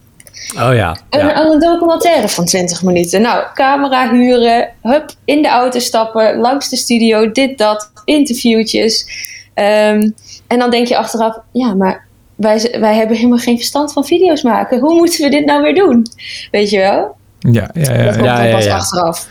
[0.56, 0.96] Oh ja.
[1.10, 1.44] Een, ja.
[1.44, 3.20] een documentaire van 20 minuten.
[3.20, 9.06] Nou, camera huren, hup, in de auto stappen, langs de studio, dit, dat, interviewtjes.
[9.54, 10.10] Ehm,
[10.46, 14.42] en dan denk je achteraf, ja, maar wij, wij hebben helemaal geen verstand van video's
[14.42, 14.80] maken.
[14.80, 16.06] Hoe moeten we dit nou weer doen?
[16.50, 17.16] Weet je wel?
[17.38, 18.04] Ja, ja, ja.
[18.04, 18.76] Dat komt ja, dan ja, pas ja.
[18.76, 19.28] achteraf.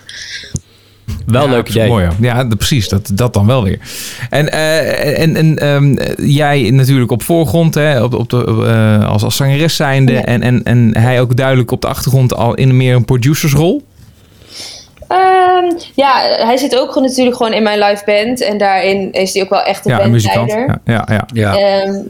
[1.26, 1.88] Wel Ja, leuk idee.
[1.88, 2.12] Mooi, ja.
[2.20, 2.89] ja, precies.
[2.89, 3.80] Dat, dat dan wel weer.
[4.30, 5.96] En, eh, en, en ehm,
[6.28, 10.12] jij natuurlijk op voorgrond, hè, op, op de, eh, als, als zangeres zijnde.
[10.12, 10.24] Ja.
[10.26, 13.82] En, en, en hij ook duidelijk op de achtergrond al in meer een producersrol.
[15.08, 18.42] Ehm, ja, hij zit ook gewoon natuurlijk gewoon in mijn live band.
[18.42, 20.48] En daarin is hij ook wel echt de Ja, een muzikant.
[20.48, 20.82] bandleider.
[20.86, 21.58] Ja, ja, ja.
[21.58, 22.04] Ja.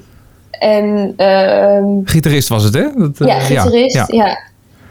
[0.64, 2.88] En ehm, Gitarist was het, hè?
[2.96, 3.96] Dat, eh, Ja, gitarist.
[3.96, 4.38] Ja, Ja,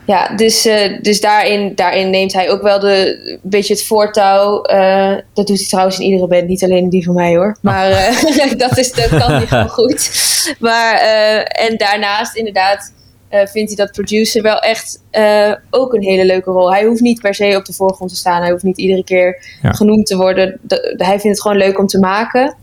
[0.04, 0.36] ja.
[0.36, 4.62] dus, eh, dus daarin, daarin neemt hij ook wel de, een beetje het voortouw.
[4.62, 7.56] Eh, dat doet hij trouwens in iedere band, niet alleen die van mij hoor.
[7.60, 10.10] Maar eh, dat, is, dat kan hij gewoon goed.
[10.58, 12.92] Maar, eh, en daarnaast inderdaad
[13.28, 16.72] eh, vindt hij dat producer wel echt eh, ook een hele leuke rol.
[16.72, 18.42] Hij hoeft niet per se op de voorgrond te staan.
[18.42, 19.72] Hij hoeft niet iedere keer Ja.
[19.72, 20.60] genoemd te worden.
[20.96, 22.56] Hij vindt het gewoon leuk om te maken.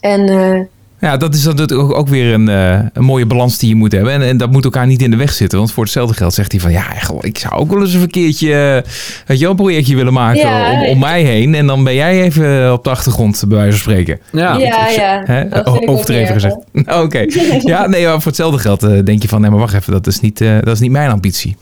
[0.00, 0.60] En eh,
[1.00, 3.92] Ja, dat is dan ook, ook weer een, eh, een mooie balans die je moet
[3.92, 4.12] hebben.
[4.12, 5.58] En, en dat moet elkaar niet in de weg zitten.
[5.58, 6.70] Want voor hetzelfde geld zegt hij van...
[6.72, 6.84] Ja,
[7.20, 8.82] ik zou ook wel eens een verkeertje...
[8.84, 8.90] eh,
[9.26, 10.72] weet je, een projectje willen maken Ja.
[10.72, 11.54] om, om mij heen.
[11.54, 14.20] En dan ben jij even op de achtergrond, bij wijze van spreken.
[14.32, 14.56] Ja.
[14.56, 15.66] ja, ja, Hè?
[15.88, 16.56] Overdreven gezegd.
[17.02, 17.24] Oké.
[17.60, 19.40] Ja, nee, maar voor hetzelfde geld eh, denk je van...
[19.40, 21.56] Nee, maar wacht even, dat is niet, eh, dat is niet mijn ambitie.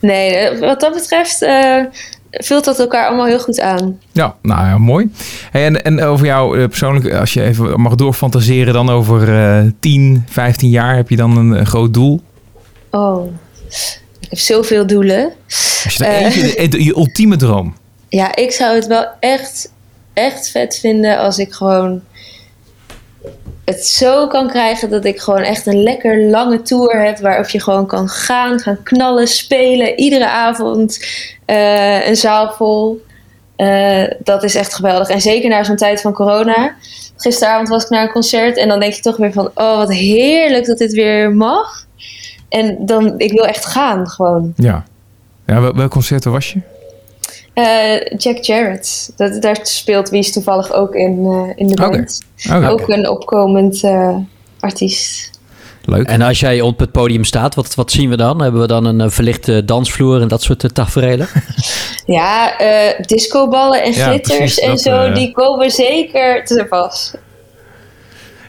[0.00, 1.82] Nee, eh, wat dat betreft eh,
[2.30, 3.98] vult dat elkaar allemaal heel goed aan.
[4.12, 5.12] Ja, nou ja, mooi.
[5.52, 8.72] En, en over jou eh, persoonlijk, als je even mag doorfantaseren...
[8.74, 12.20] dan over eh 10, 15 jaar heb je dan een, een groot doel?
[12.90, 13.32] Oh,
[14.20, 15.32] ik heb zoveel doelen.
[15.84, 16.24] Als je er Eh.
[16.24, 17.74] eentje, de- je ultieme droom...
[18.10, 19.72] Ja, ik zou het wel echt,
[20.12, 22.00] echt vet vinden als ik gewoon
[23.68, 27.60] het zo kan krijgen dat ik gewoon echt een lekker lange tour heb waarop je
[27.60, 31.06] gewoon kan gaan, gaan knallen, spelen, iedere avond
[31.44, 33.04] eh, een zaal vol.
[33.56, 35.08] Eh, dat is echt geweldig.
[35.08, 36.74] En zeker na zo'n tijd van corona.
[37.16, 39.92] Gisteravond was ik naar een concert en dan denk je toch weer van, oh wat
[39.92, 41.86] heerlijk dat dit weer mag.
[42.48, 44.52] En dan, ik wil echt gaan gewoon.
[44.56, 44.84] Ja.
[45.46, 46.60] ja wel- welk concert was je?
[47.58, 49.12] Eh, Jack Jarrett.
[49.16, 52.20] Dat, daar speelt Wies toevallig ook in, eh, in de band.
[52.68, 54.16] Ook een opkomend eh,
[54.60, 55.30] artiest.
[55.84, 56.06] leuk.
[56.06, 58.42] En als jij op het podium staat, wat, wat zien we dan?
[58.42, 61.28] Hebben we dan een verlichte dansvloer en dat soort uh, tafereelen?
[62.06, 67.14] Ja, eh discoballen en Ja, glitters en dat, zo, die komen zeker te pas.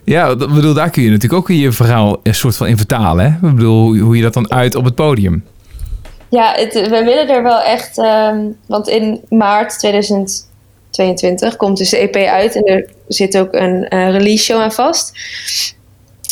[0.04, 3.26] Ja, dat- bedoel, daar kun je natuurlijk ook je verhaal een soort van in vertalen.
[3.26, 3.48] Hè?
[3.48, 5.44] Ik bedoel, hoe je dat dan uit op het podium.
[6.30, 7.98] Ja, het, we willen er wel echt...
[7.98, 12.56] ehm, want in maart 2022 komt dus de EP uit.
[12.56, 15.12] En er zit ook een release show aan vast.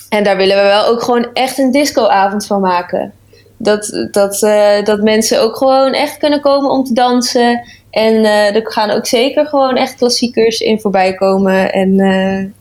[0.10, 3.14] En daar willen we wel ook gewoon echt een discoavond van maken.
[3.58, 7.68] Dat, dat, eh, dat mensen ook gewoon echt kunnen komen om te dansen.
[7.90, 11.74] En eh, er gaan ook zeker gewoon echt klassiekers in voorbij komen.
[11.74, 12.56] En eh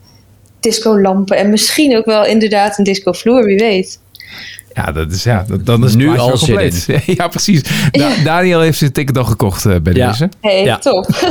[0.66, 1.36] discolampen.
[1.36, 4.00] En misschien ook wel inderdaad een discovloer, wie weet.
[4.76, 6.86] Ja, dat is, ja, dat, dan is het Nu al compleet.
[7.06, 7.62] Ja, precies.
[7.90, 10.08] Da- Daniel heeft zijn ticket al gekocht eh, bij Ja.
[10.08, 10.28] deze.
[10.40, 10.78] Hey, Ja.
[10.78, 11.06] top.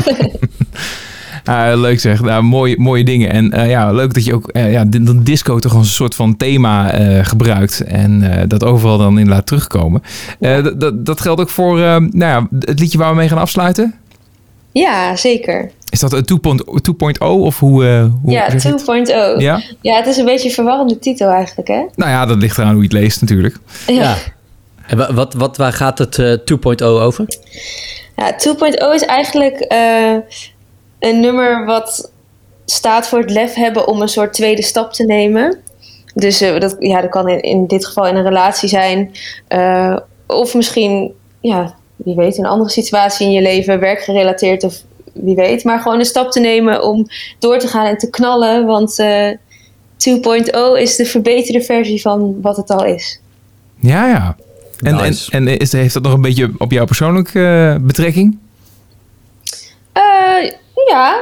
[1.44, 2.22] Ah, leuk zeg.
[2.22, 3.32] Nou, mooie, mooie dingen.
[3.32, 5.94] En eh, ja, leuk dat je ook eh, ja, de, de disco toch als een
[5.94, 7.82] soort van thema eh, gebruikt.
[7.82, 10.02] En eh, dat overal dan in laat terugkomen.
[10.40, 13.94] Eh, dat- geldt ook voor eh, nou ja, het liedje waar we mee gaan afsluiten.
[14.72, 15.72] Ja, zeker.
[15.96, 17.86] Is dat een 2.0 of hoe?
[17.88, 19.08] eh, hoe Ja, zeg je het?
[19.38, 19.42] 2.0.
[19.42, 19.62] Ja.
[19.82, 19.96] Ja?
[19.96, 21.86] het is een beetje een verwarrende titel eigenlijk, hè?
[21.96, 23.58] Nou ja, dat ligt eraan hoe je het leest natuurlijk.
[23.88, 24.16] Ja.
[24.88, 27.26] En wa- wat, wat, waar gaat het eh 2.0 over?
[28.16, 30.16] Ja, 2.0 is eigenlijk eh,
[31.00, 32.12] een nummer wat
[32.66, 35.60] staat voor het lef hebben om een soort tweede stap te nemen.
[36.14, 39.12] Dus eh, dat, ja, dat kan in, in dit geval in een relatie zijn.
[39.48, 44.76] eh, of misschien, ja, wie weet, een andere situatie in je leven, werkgerelateerd of
[45.16, 45.64] wie weet.
[45.64, 47.06] Maar gewoon een stap te nemen om
[47.40, 48.66] door te gaan en te knallen.
[48.66, 49.30] Want eh
[49.98, 53.20] 2.0 is de verbeterde versie van wat het al is.
[53.80, 54.36] Ja, ja.
[54.80, 55.32] En, Nice.
[55.32, 58.38] en, en is, heeft dat nog een beetje op jouw persoonlijke eh, betrekking?
[59.92, 60.52] Eh,
[60.90, 61.22] ja,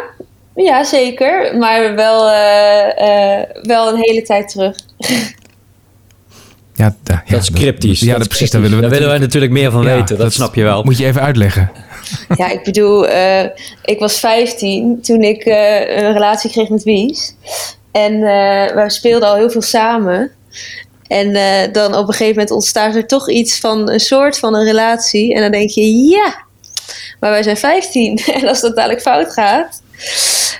[0.56, 1.58] ja, zeker.
[1.58, 4.76] Maar wel, eh, eh, wel een hele tijd terug.
[6.76, 8.00] Ja, da- ja, dat is cryptisch.
[8.00, 8.52] Ja, Dat dat, is precies.
[8.52, 10.18] Daar willen we, Daar willen wij natuurlijk meer van Ja, weten.
[10.18, 10.84] Dat, snap je wel.
[10.84, 11.72] Moet je even uitleggen.
[12.38, 13.44] Ja, ik bedoel, eh,
[13.84, 17.36] ik was 15 toen ik eh, een relatie kreeg met Wies.
[17.92, 20.32] En eh we speelden al heel veel samen.
[21.08, 24.56] En eh, dan op een gegeven moment ontstaat er toch iets van een soort van
[24.56, 25.34] een relatie.
[25.34, 26.36] En dan denk je, ja,
[27.20, 28.18] maar wij zijn 15.
[28.42, 29.82] En als dat dadelijk fout gaat,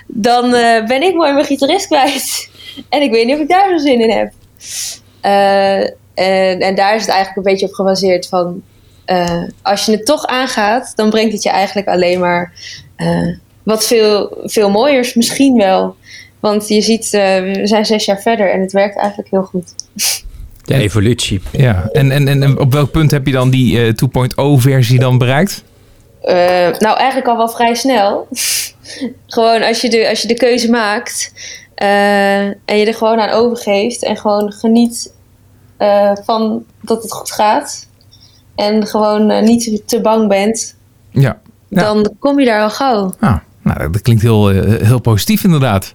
[0.06, 2.48] dan eh, ben ik mooi mijn gitarist kwijt.
[2.88, 4.32] En ik weet niet of ik daar zo zin in heb.
[5.20, 8.62] Eh, en, en daar is het eigenlijk een beetje op gebaseerd van...
[9.04, 12.52] eh, als je het toch aangaat, dan brengt het je eigenlijk alleen maar
[12.96, 15.96] eh, wat veel, veel mooiers misschien wel.
[16.40, 19.74] Want je ziet, eh, we zijn zes jaar verder en het werkt eigenlijk heel goed.
[20.64, 21.40] De evolutie.
[21.52, 23.92] Ja, en, en, en op welk punt heb je dan die eh
[24.56, 25.64] 2.0 versie dan bereikt?
[26.20, 28.28] Eh, nou, eigenlijk al wel vrij snel.
[29.26, 31.32] gewoon als je de, als je de keuze maakt
[31.74, 35.12] eh, en je er gewoon aan overgeeft en gewoon geniet
[35.76, 37.86] eh, van dat het goed gaat.
[38.54, 40.74] En gewoon eh, niet te bang bent,
[41.10, 41.38] Ja.
[41.68, 41.82] Ja.
[41.82, 43.14] dan kom je daar al gauw.
[43.20, 45.94] Ah, nou, dat klinkt heel, eh, heel positief inderdaad.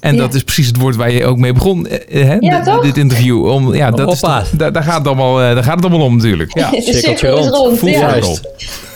[0.00, 0.20] En Ja.
[0.20, 2.36] dat is precies het woord waar je ook mee begon, hè?
[2.40, 3.44] Ja, dit interview.
[3.46, 6.16] Om, ja, dat is, daar, daar, gaat het allemaal, eh, daar gaat het allemaal om
[6.16, 6.54] natuurlijk.
[6.54, 6.70] Ja.
[6.70, 7.48] de cirkeltje is rond.
[7.48, 7.78] rond.
[7.78, 8.20] Full ja.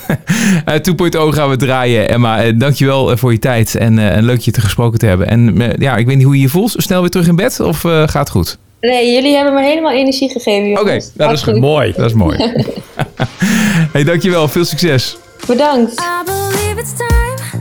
[0.64, 2.08] Eh 2.0 gaan we draaien.
[2.08, 5.26] Emma, eh, dankjewel voor je tijd en, eh, en leuk je te gesproken te hebben.
[5.28, 6.74] En ja, ik weet niet hoe je je voelt.
[6.76, 8.58] Snel weer terug in bed of eh, gaat het goed?
[8.84, 11.06] Nee, jullie hebben me helemaal energie gegeven, jongens.
[11.06, 11.56] Oké, nou, dat is goed.
[11.60, 11.92] Mooi.
[11.96, 12.36] Dat is mooi.
[13.92, 14.48] hey, dankjewel.
[14.48, 15.16] Veel succes.
[15.46, 15.92] Bedankt.
[16.00, 17.60] I believe it's time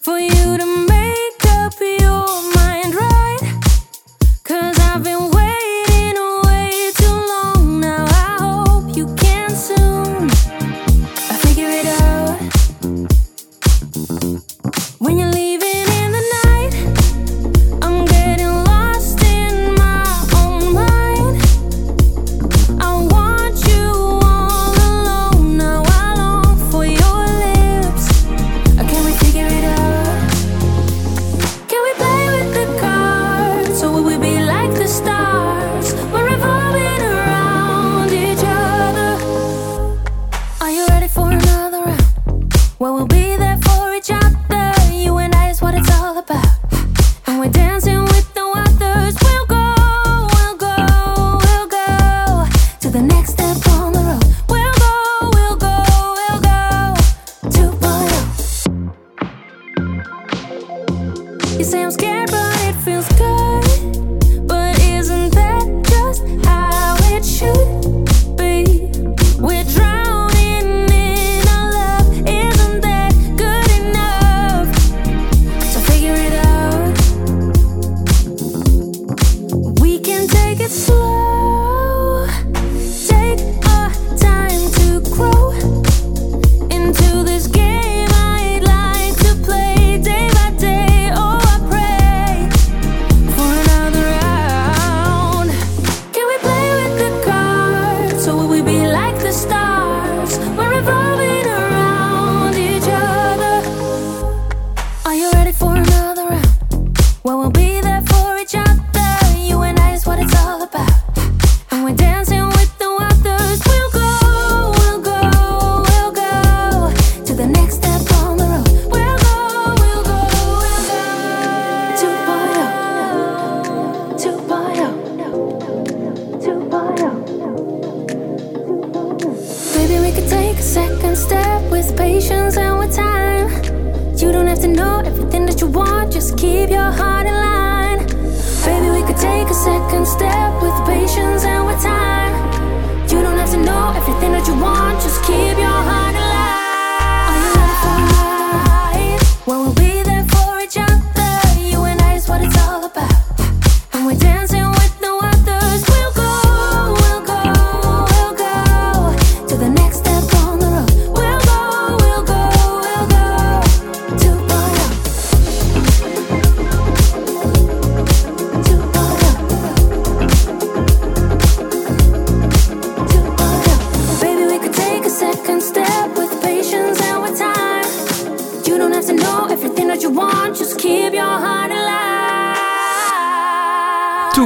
[0.00, 2.19] for you to make up your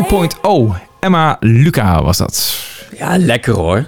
[0.03, 0.75] 2.0.
[1.01, 2.59] Emma Luca was dat.
[2.99, 3.87] Ja, lekker hoor.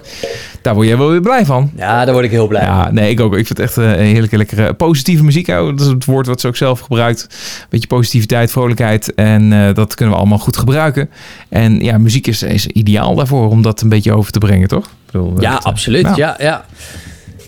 [0.61, 1.71] Daar word jij wel weer blij van.
[1.75, 2.61] Ja, daar word ik heel blij.
[2.61, 3.35] Ja, nee, ik ook.
[3.35, 5.47] Ik vind het echt eh, een heerlijke, lekkere, positieve muziek.
[5.47, 7.27] Dat is het woord wat ze ook zelf gebruikt.
[7.69, 9.13] Beetje positiviteit, vrolijkheid.
[9.13, 11.09] En eh, dat kunnen we allemaal goed gebruiken.
[11.49, 14.85] En ja, muziek is, is ideaal daarvoor om dat een beetje over te brengen, toch?
[14.85, 16.03] Ik bedoel, Ja, dat, absoluut.
[16.03, 16.65] nou, Ja, ja.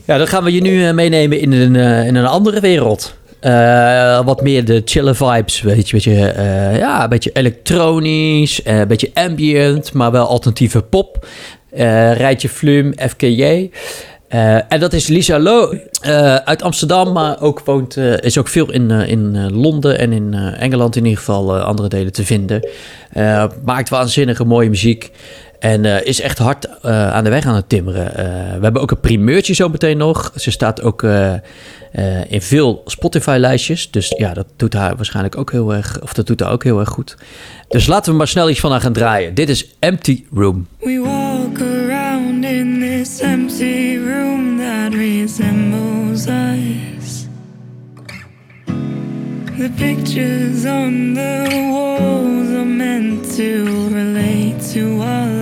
[0.06, 3.18] ja, dan gaan we je nu eh, meenemen in een, in een andere wereld.
[3.40, 6.30] Eh, wat meer de chille vibes, weet je.
[6.30, 11.28] Eh, ja, een beetje elektronisch, eh, een beetje ambient, maar wel alternatieve pop.
[11.72, 13.72] Rijtje Flum, FKJ.
[14.68, 15.74] En dat is Lisa Lo
[16.46, 21.04] uit Amsterdam, maar ook woont, is ook veel in, in Londen en in Engeland in
[21.04, 22.70] ieder geval andere delen te vinden.
[23.66, 25.12] Maakt waanzinnige mooie muziek.
[25.60, 28.12] En is echt hard aan de weg aan het timmeren.
[28.58, 30.32] We hebben ook een primeurtje zo meteen nog.
[30.36, 31.04] Ze staat ook
[31.92, 33.92] eh, in veel Spotify-lijstjes.
[33.92, 36.02] Dus ja, dat doet haar waarschijnlijk ook heel erg...
[36.02, 37.18] Of dat doet haar ook heel erg goed.
[37.68, 39.34] Dus laten we maar snel iets van haar gaan draaien.
[39.34, 40.68] Dit is Empty Room.
[40.80, 47.28] We walk around in this empty room that resembles us.
[49.58, 55.39] The pictures on the walls are meant to relate to love.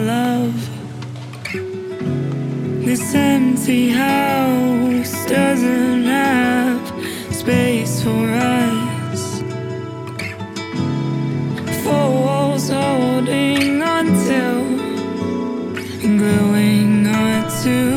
[2.87, 6.87] This empty house doesn't have
[7.35, 9.41] space for us.
[11.83, 14.63] Four walls holding until
[15.99, 17.96] gluing our two hearts.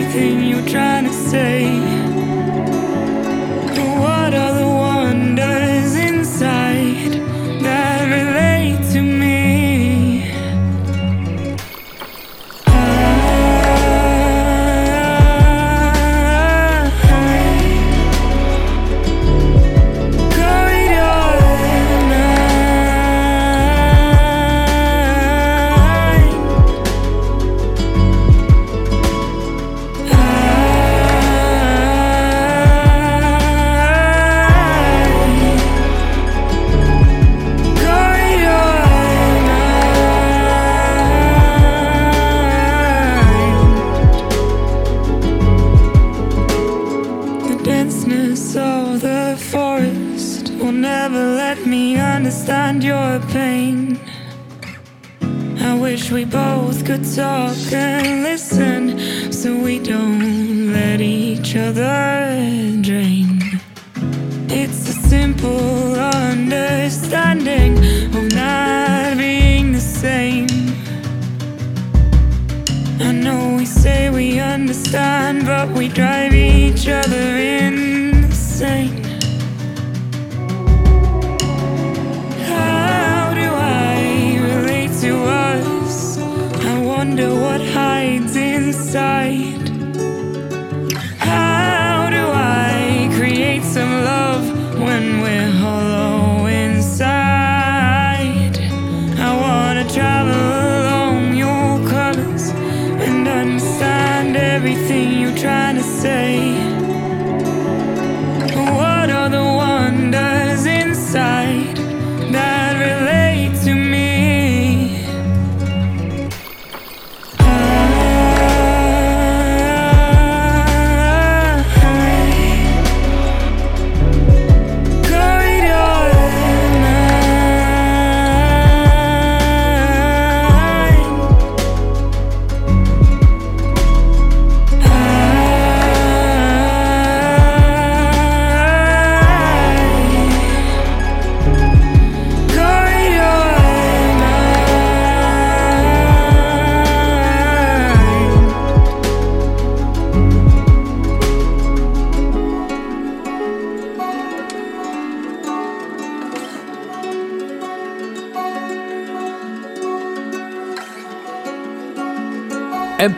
[0.00, 1.99] Everything you're trying to say.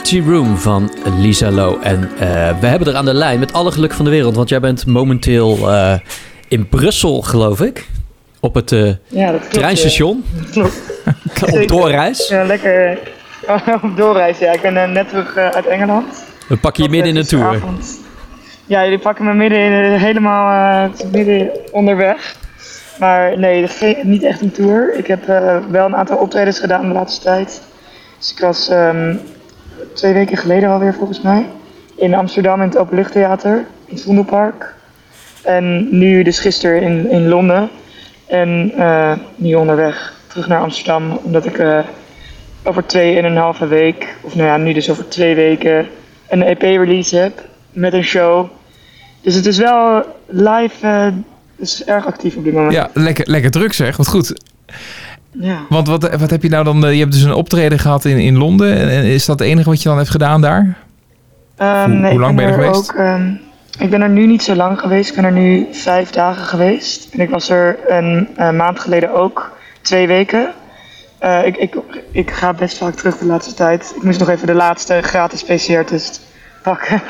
[0.03, 1.79] Empty Room van Lisa Low.
[1.83, 4.37] En eh, we hebben er aan de lijn met alle geluk van de wereld.
[4.37, 5.95] Want jij bent momenteel eh,
[6.49, 7.89] in Brussel, geloof ik.
[8.41, 9.55] Op het eh, Ja, dat klopt.
[9.55, 10.25] treinstation.
[10.45, 10.51] ja.
[10.51, 10.83] Klopt.
[11.63, 12.29] Op doorreis.
[12.29, 12.99] Ja, lekker
[13.83, 14.39] op doorreis.
[14.39, 16.25] Ja, ik ben net terug uit Engeland.
[16.49, 17.63] We pakken je midden in de tour.
[18.67, 22.37] Ja, jullie pakken me midden in, helemaal midden onderweg.
[22.99, 23.69] Maar nee,
[24.03, 24.95] niet echt een tour.
[24.95, 25.27] Ik heb
[25.71, 27.63] wel een aantal optredens gedaan de laatste tijd.
[28.19, 29.15] Dus ik was ehm,
[29.93, 31.47] twee weken geleden alweer volgens mij
[31.95, 33.57] in Amsterdam in het Openluchttheater,
[33.87, 34.75] in het Vondelpark.
[35.43, 37.71] En nu dus gisteren in, in Londen.
[38.27, 41.79] En eh, nu onderweg terug naar Amsterdam, omdat ik eh,
[42.63, 45.87] over twee en een halve week, of nou ja, nu dus over twee weken,
[46.29, 48.49] een EP-release heb met een show.
[49.21, 51.07] Dus het is wel live, eh
[51.57, 52.73] dus erg actief op dit moment.
[52.73, 53.97] Ja, lekker, lekker druk zeg.
[53.97, 54.35] Wat goed.
[55.33, 55.59] Ja.
[55.69, 56.85] Want wat, wat heb je nou dan...
[56.87, 58.77] eh, Je hebt dus een optreden gehad in, in Londen.
[58.91, 60.77] En is dat het enige wat je dan hebt gedaan daar?
[61.57, 62.91] Ehm, Hoe- nee, hoe lang ben je er geweest?
[62.93, 63.31] Ook, ehm,
[63.79, 65.09] ik ben er nu niet zo lang geweest.
[65.11, 67.09] Ik ben er nu vijf dagen geweest.
[67.15, 70.53] En ik was er een eh, maand geleden ook twee weken.
[71.19, 71.75] Eh, ik, ik,
[72.13, 73.93] ik ga best vaak terug de laatste tijd.
[73.97, 76.21] Ik moest nog even de laatste gratis PCR-test
[76.63, 77.03] pakken.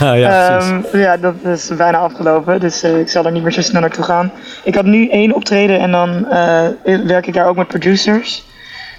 [0.18, 0.58] ja.
[0.58, 3.80] Ehm, ja, dat is bijna afgelopen, dus eh, ik zal er niet meer zo snel
[3.80, 4.32] naartoe gaan.
[4.64, 6.68] Ik had nu één optreden en dan eh,
[7.06, 8.46] werk ik daar ook met producers.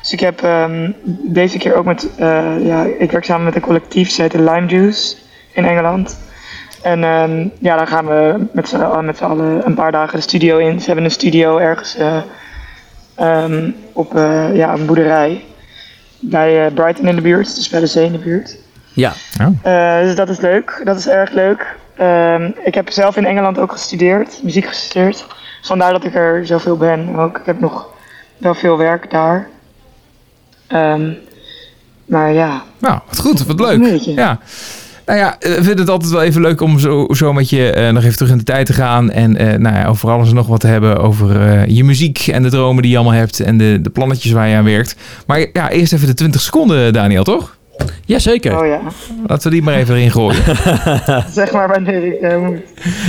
[0.01, 0.91] Dus ik heb ehm,
[1.23, 4.65] deze keer ook met, eh, ja, ik werk samen met een collectief, ze heet Lime
[4.65, 5.15] Juice
[5.51, 6.19] in Engeland.
[6.81, 10.79] En ehm, ja, dan gaan we met z'n allen- een paar dagen de studio in.
[10.79, 11.97] Ze hebben een studio ergens
[13.93, 14.11] op
[14.53, 15.43] ja, een boerderij
[16.19, 18.57] bij Brighton in de buurt, dus bij de zee in de buurt.
[18.99, 19.13] Ja.
[19.61, 20.81] Eh, dus dat is leuk.
[20.83, 21.75] Dat is erg leuk.
[21.97, 25.25] Ehm, ik heb zelf in Engeland ook gestudeerd, muziek gestudeerd.
[25.59, 27.37] Dus vandaar dat ik er zoveel ben ook.
[27.37, 27.87] Ik heb nog
[28.37, 29.47] wel veel werk daar.
[30.67, 31.11] Ehm,
[32.05, 33.45] maar ja, Nou, wat goed.
[33.45, 34.01] Wat leuk.
[34.01, 34.39] Ja.
[35.05, 37.71] Nou ja, eh, ik vind het altijd wel even leuk om zo, zo met je
[37.71, 39.11] eh, nog even terug in de tijd te gaan.
[39.11, 40.97] En eh, nou ja, over alles en nog wat te hebben.
[40.97, 43.39] Over eh, je muziek en de dromen die je allemaal hebt.
[43.39, 44.95] En de, de plannetjes waar je aan werkt.
[45.27, 47.57] Maar ja, eerst even de 20 seconden, Daniel, toch?
[48.05, 48.59] Jazeker.
[48.59, 48.79] oh ja.
[49.27, 50.43] Laten we die maar even erin gooien.
[51.33, 52.57] Zeg maar wanneer ik eh, moet.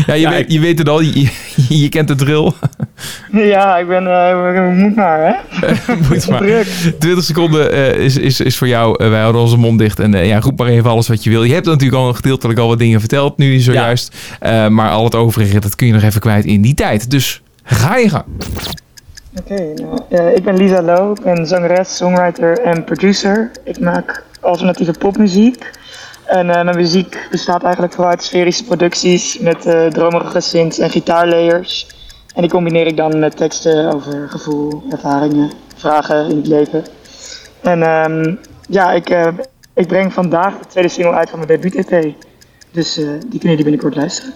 [0.06, 1.00] Ja, je, Ja, weet, ik- je weet het al.
[1.00, 1.20] Je,
[1.68, 2.52] je, je kent de drill.
[3.32, 5.64] Ja, ik ben, eh, ik moet maar hè.
[6.08, 6.38] Moet maar.
[6.40, 6.66] Druk.
[6.98, 9.04] 20 seconden eh, is, is, is voor jou.
[9.04, 9.98] Eh, wij houden onze mond dicht.
[10.00, 11.42] En ja, roep maar even alles wat je wil.
[11.44, 14.16] Je hebt natuurlijk al gedeeltelijk al wat dingen verteld nu zojuist.
[14.40, 17.10] Eh, maar al het overige, dat kun je nog even kwijt in die tijd.
[17.10, 18.24] Dus ga je gang.
[19.38, 21.12] Oké, nou, eh, ik ben Lisa Lo.
[21.12, 23.50] Ik ben zangeres, songwriter en producer.
[23.64, 25.70] Ik maak alternatieve popmuziek.
[26.24, 30.90] En eh, mijn muziek bestaat eigenlijk vooral uit sferische producties met eh dromerige synths en
[30.90, 31.86] gitaarlayers.
[32.34, 36.84] En die combineer ik dan met teksten over gevoel, ervaringen, vragen in het leven.
[37.60, 38.34] En ehm,
[38.68, 39.28] ja, ik, eh,
[39.74, 42.14] ik breng vandaag de tweede single uit van mijn debuut-EP.
[42.72, 44.32] Dus die kunnen jullie binnenkort luisteren.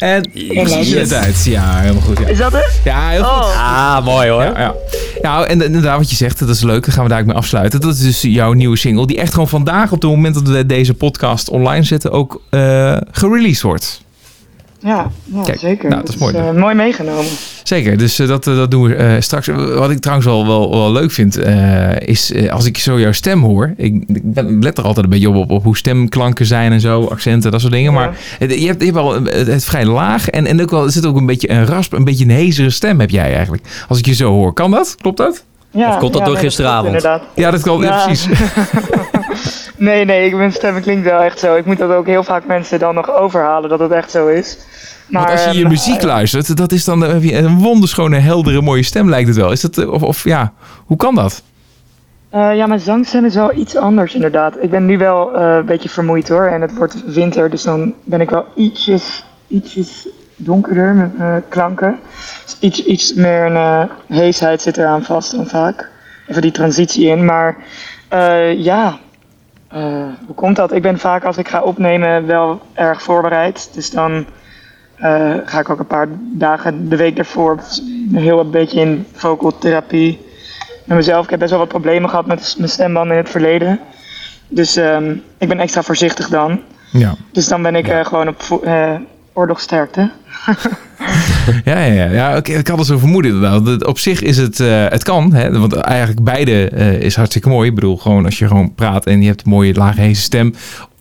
[0.00, 0.88] En Yes.
[0.90, 1.44] je tijd.
[1.44, 2.18] Ja, helemaal goed.
[2.18, 2.80] Ja, Is dat het?
[2.84, 3.44] ja heel goed.
[3.44, 4.42] Oh, Ah, mooi hoor.
[4.42, 4.74] Ja, ja.
[5.22, 6.84] ja, en inderdaad wat je zegt, dat is leuk.
[6.84, 7.80] Dan gaan we daar ook mee afsluiten.
[7.80, 10.66] Dat is dus jouw nieuwe single, die echt gewoon vandaag op het moment dat we
[10.66, 14.00] deze podcast online zetten ook eh gereleased wordt.
[14.80, 15.88] Ja, ja Kijk, zeker.
[15.88, 16.34] nou, dat is mooi.
[16.36, 17.24] eh, mooi meegenomen.
[17.62, 19.46] Zeker, dus eh, dat, eh, dat doen we eh, straks.
[19.74, 23.12] Wat ik trouwens wel, wel, wel leuk vind, eh, is eh, als ik zo jouw
[23.12, 23.72] stem hoor.
[23.76, 26.80] Ik, ik ben, let er altijd een beetje op, op, op hoe stemklanken zijn en
[26.80, 27.92] zo, accenten, dat soort dingen.
[27.92, 27.98] Ja.
[27.98, 30.84] Maar het, je, hebt, je hebt wel het, het vrij laag en, en ook wel,
[30.84, 33.62] er zit ook een beetje een rasp, een beetje een hezere stem heb jij eigenlijk.
[33.88, 34.52] Als ik je zo hoor.
[34.52, 34.96] Kan dat?
[35.00, 35.44] Klopt dat?
[35.72, 36.88] Ja, Of komt dat ja, door nee, gisteravond?
[37.02, 37.28] klopt inderdaad.
[37.34, 37.80] Ja, dat kan.
[37.80, 38.04] Ja, Ja.
[38.04, 38.28] precies.
[39.80, 41.56] Nee, nee, ik, mijn stem klinkt wel echt zo.
[41.56, 44.58] Ik moet dat ook heel vaak mensen dan nog overhalen dat het echt zo is.
[45.06, 48.60] Maar, Want als je je ehm, muziek luistert, dat is dan, je een wonderschone, heldere,
[48.60, 49.52] mooie stem lijkt het wel.
[49.52, 50.52] Is dat, eh, of, of ja,
[50.86, 51.42] hoe kan dat?
[52.30, 54.56] eh, ja, mijn zangstem is wel iets anders inderdaad.
[54.60, 56.46] Ik ben nu wel eh, een beetje vermoeid hoor.
[56.46, 61.98] En het wordt winter, dus dan ben ik wel ietsjes, ietsjes donkerder met mijn klanken.
[62.44, 63.82] Dus iets, iets meer een eh,
[64.18, 65.88] heesheid zit eraan vast dan vaak.
[66.26, 67.24] Even die transitie in.
[67.24, 67.56] Maar
[68.08, 68.98] eh, ja,
[69.70, 70.72] eh, hoe komt dat?
[70.72, 73.70] Ik ben vaak als ik ga opnemen wel erg voorbereid.
[73.72, 74.26] Dus dan
[74.96, 77.58] eh, ga ik ook een paar dagen de week daarvoor
[78.12, 80.20] heel een beetje in vocal therapie
[80.84, 81.24] met mezelf.
[81.24, 83.80] Ik heb best wel wat problemen gehad met mijn stembanden in het verleden.
[84.48, 86.60] Dus ehm, ik ben extra voorzichtig dan.
[86.92, 87.14] Ja.
[87.32, 88.42] Dus dan ben ik eh, gewoon op
[89.40, 90.10] oorlogsterkte.
[91.64, 92.36] Ja, ja, ja.
[92.36, 93.86] oké, ik had het zo vermoeden inderdaad.
[93.86, 97.68] Op zich is het, eh, het kan, hè, want eigenlijk beide eh, is hartstikke mooi.
[97.68, 100.54] Ik bedoel, gewoon als je gewoon praat en je hebt een mooie lage heese stem.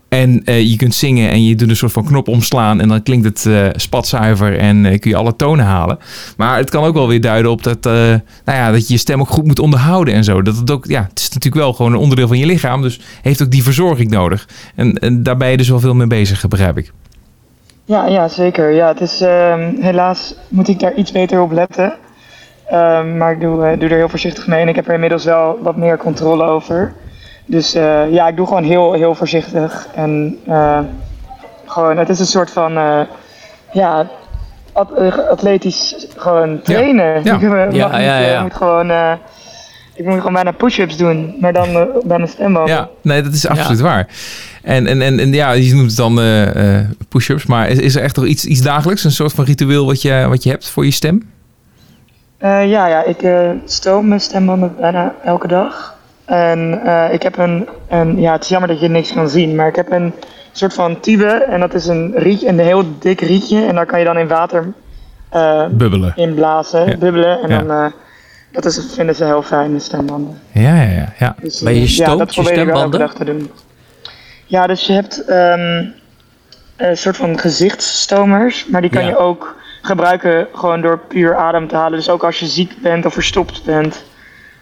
[0.10, 3.04] En eh, je kunt zingen en je doet een soort van knop omslaan en dan
[3.04, 5.98] klinkt het eh, spatzuiver en kun je alle tonen halen.
[6.38, 9.20] Maar het kan ook wel weer duiden op dat, nou ja, dat je je stem
[9.20, 10.42] ook goed moet onderhouden en zo.
[10.42, 13.00] Dat het ook, ja, het is natuurlijk wel gewoon een onderdeel van je lichaam, dus
[13.22, 14.48] heeft ook die verzorging nodig.
[14.76, 16.92] En, en daar ben je dus wel veel mee bezig, begrijp ik.
[17.90, 18.70] Ja, ja, zeker.
[18.72, 21.94] Ja, het is, ehm, helaas moet ik daar iets beter op letten.
[22.68, 25.24] Ehm, maar ik doe, eh, doe er heel voorzichtig mee en ik heb er inmiddels
[25.26, 26.94] wel wat meer controle over.
[27.46, 29.88] Dus eh, ja, ik doe gewoon heel, heel voorzichtig.
[29.96, 30.80] En eh,
[31.66, 33.00] gewoon, het is een soort van, eh,
[33.72, 34.08] ja,
[34.74, 37.24] at- atletisch gewoon trainen.
[37.24, 37.38] Ja.
[37.72, 38.42] Ja, ja, ja.
[38.42, 39.12] moet gewoon, eh,
[40.00, 42.68] ik moet gewoon bijna push-ups doen, maar dan eh, bij mijn stemband.
[42.70, 44.08] Ja, nee, dat is absoluut waar.
[44.64, 47.96] En, en, en, en ja, je noemt het dan eh, eh, push-ups, maar is, is
[47.96, 50.70] er echt nog iets, iets dagelijks, een soort van ritueel wat je, wat je hebt
[50.70, 51.30] voor je stem?
[52.38, 55.96] Eh, ja, ja, ik eh, stoom mijn stembanden bijna elke dag.
[56.26, 59.56] En eh, ik heb een, een, ja, het is jammer dat je niks kan zien,
[59.56, 60.14] maar ik heb een
[60.52, 64.00] soort van tube en dat is een rietje, een heel dik rietje en daar kan
[64.00, 64.74] je dan in water
[65.72, 66.14] Bubbelen.
[66.16, 66.98] inblazen, Ja.
[66.98, 67.58] bubbelen en Ja.
[67.62, 67.92] dan, eh,
[68.52, 70.40] dat is, vinden ze heel fijn, de stembanden.
[70.52, 71.14] Ja, ja, ja.
[71.20, 71.36] ja.
[71.42, 73.00] Dus, Maar je eh, ja, dat je ik wel stembanden?
[73.00, 73.52] dag te doen.
[74.46, 75.86] Ja, dus je hebt ehm,
[76.78, 79.08] een soort van gezichtsstomers, maar die kan Ja.
[79.10, 81.98] je ook gebruiken gewoon door puur adem te halen.
[81.98, 84.04] Dus ook als je ziek bent of verstopt bent,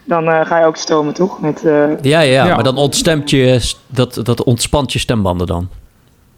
[0.03, 1.41] dan eh, ga je ook stomen, toch?
[1.41, 2.55] Met, eh, Ja, ja, Ja.
[2.55, 5.69] maar dan ontstemt je, dat, dat ontspant je stembanden dan.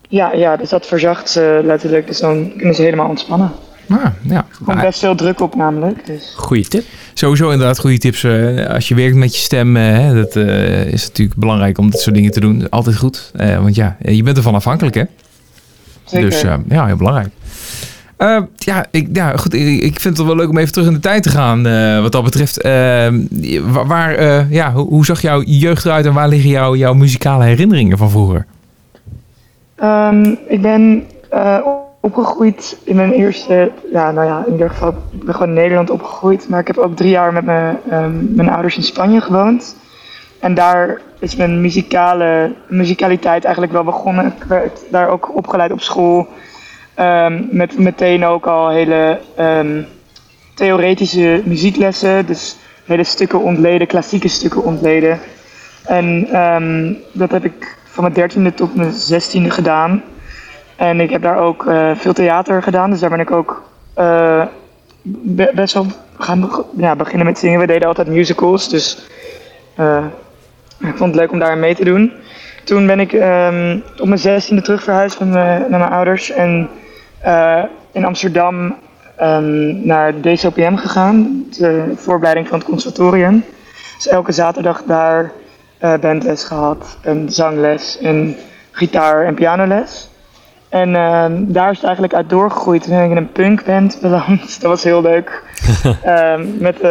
[0.09, 3.51] ja, ja, dus dat verzacht ze letterlijk, dus dan kunnen ze helemaal ontspannen.
[3.89, 4.45] Ah, ja.
[4.55, 6.33] Komt Maar best veel druk op namelijk, dus...
[6.37, 6.83] Goeie tip.
[7.13, 8.23] sowieso inderdaad goede tips.
[8.23, 11.89] eh, als je werkt met je stem, eh, hè, dat eh, is natuurlijk belangrijk om
[11.89, 12.69] dit soort dingen te doen.
[12.69, 13.31] Altijd goed.
[13.35, 15.03] Eh, want ja, je bent ervan afhankelijk, hè?
[16.05, 16.29] Zeker.
[16.29, 17.27] Dus ja, heel belangrijk.
[18.17, 19.53] Eh, ja, ik, ja, goed.
[19.53, 21.65] Ik, ik vind het wel leuk om even terug in de tijd te gaan.
[21.67, 22.61] eh, wat dat betreft.
[22.61, 23.07] Eh,
[23.85, 27.43] waar, eh, ja, hoe, hoe zag jouw jeugd eruit en waar liggen jouw, jouw muzikale
[27.43, 28.45] herinneringen van vroeger?
[29.75, 31.57] Ehm, ik ben eh,
[31.99, 35.89] opgegroeid in mijn eerste, ja, nou ja, in ieder geval, ik ben gewoon in Nederland
[35.89, 39.75] opgegroeid, maar ik heb ook drie jaar met mijn, ehm, mijn ouders in Spanje gewoond.
[40.39, 44.25] En daar is mijn muzikale, muzikaliteit eigenlijk wel begonnen.
[44.25, 46.27] Ik werd daar ook opgeleid op school.
[46.95, 49.81] ehm, met meteen ook al hele ehm,
[50.55, 52.25] theoretische muzieklessen.
[52.25, 55.19] Dus hele stukken ontleden, klassieke stukken ontleden.
[55.85, 56.27] En
[57.11, 60.03] dat heb ik van mijn dertiende tot mijn zestiende gedaan.
[60.80, 63.63] En ik heb daar ook eh, veel theater gedaan, dus daar ben ik ook
[63.93, 64.45] eh,
[65.01, 65.86] be- best wel
[66.17, 67.59] gaan ja, beginnen met zingen.
[67.59, 69.07] We deden altijd musicals, dus
[69.75, 70.05] eh,
[70.80, 72.11] ik vond het leuk om daar mee te doen.
[72.63, 76.69] Toen ben ik ehm, op mijn zestiende terug verhuisd naar mijn ouders en
[77.91, 78.75] in Amsterdam
[79.17, 83.45] ehm, naar DCOPM gegaan, de voorbereiding van het conservatorium.
[83.95, 85.32] Dus elke zaterdag daar
[86.01, 88.36] bandles gehad en zangles en
[88.71, 90.09] gitaar en pianoles.
[90.70, 92.84] En ehm, daar is het eigenlijk uit doorgegroeid.
[92.84, 94.41] Toen ben ik in een punkband beland.
[94.61, 95.43] Dat was heel leuk.
[96.03, 96.82] Ehm, met eh,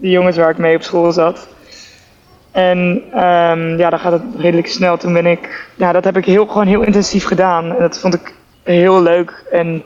[0.00, 1.48] de jongens waar ik mee op school zat.
[2.50, 4.96] En ehm, ja, dan gaat het redelijk snel.
[4.96, 7.64] Toen ben ik, ja, dat heb ik heel, gewoon heel intensief gedaan.
[7.64, 9.44] En dat vond ik heel leuk.
[9.50, 9.82] En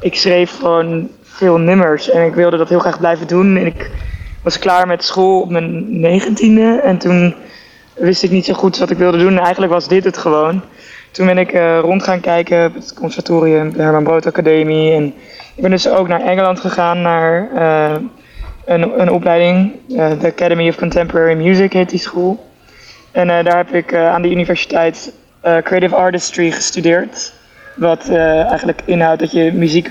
[0.00, 2.10] ik schreef gewoon veel nummers.
[2.10, 3.56] En ik wilde dat heel graag blijven doen.
[3.56, 3.90] En ik
[4.42, 6.80] was klaar met school op mijn negentiende.
[6.84, 7.34] En toen
[7.94, 9.36] wist ik niet zo goed wat ik wilde doen.
[9.36, 10.62] En eigenlijk was dit het gewoon.
[11.16, 14.92] Toen ben ik eh, rond gaan kijken op het conservatorium, de Herman Brood Academie.
[14.92, 15.04] En
[15.54, 17.96] ik ben dus ook naar Engeland gegaan, naar eh,
[18.64, 19.72] een, een opleiding.
[19.96, 22.46] eh, de Academy of Contemporary Music heet die school.
[23.12, 27.32] En daar heb ik aan de universiteit Creative Artistry gestudeerd.
[27.76, 29.90] Wat eigenlijk inhoudt dat je muziek,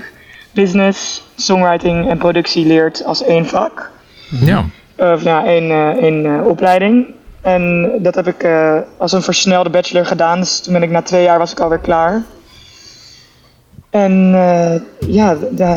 [0.50, 3.90] business, songwriting en productie leert als één vak.
[4.40, 4.64] Ja.
[4.96, 7.06] Of nou, één, één opleiding.
[7.46, 10.40] En dat heb ik eh, als een versnelde bachelor gedaan.
[10.40, 12.22] Dus toen ben ik na twee jaar was ik alweer klaar.
[13.90, 14.74] En eh,
[15.08, 15.36] ja,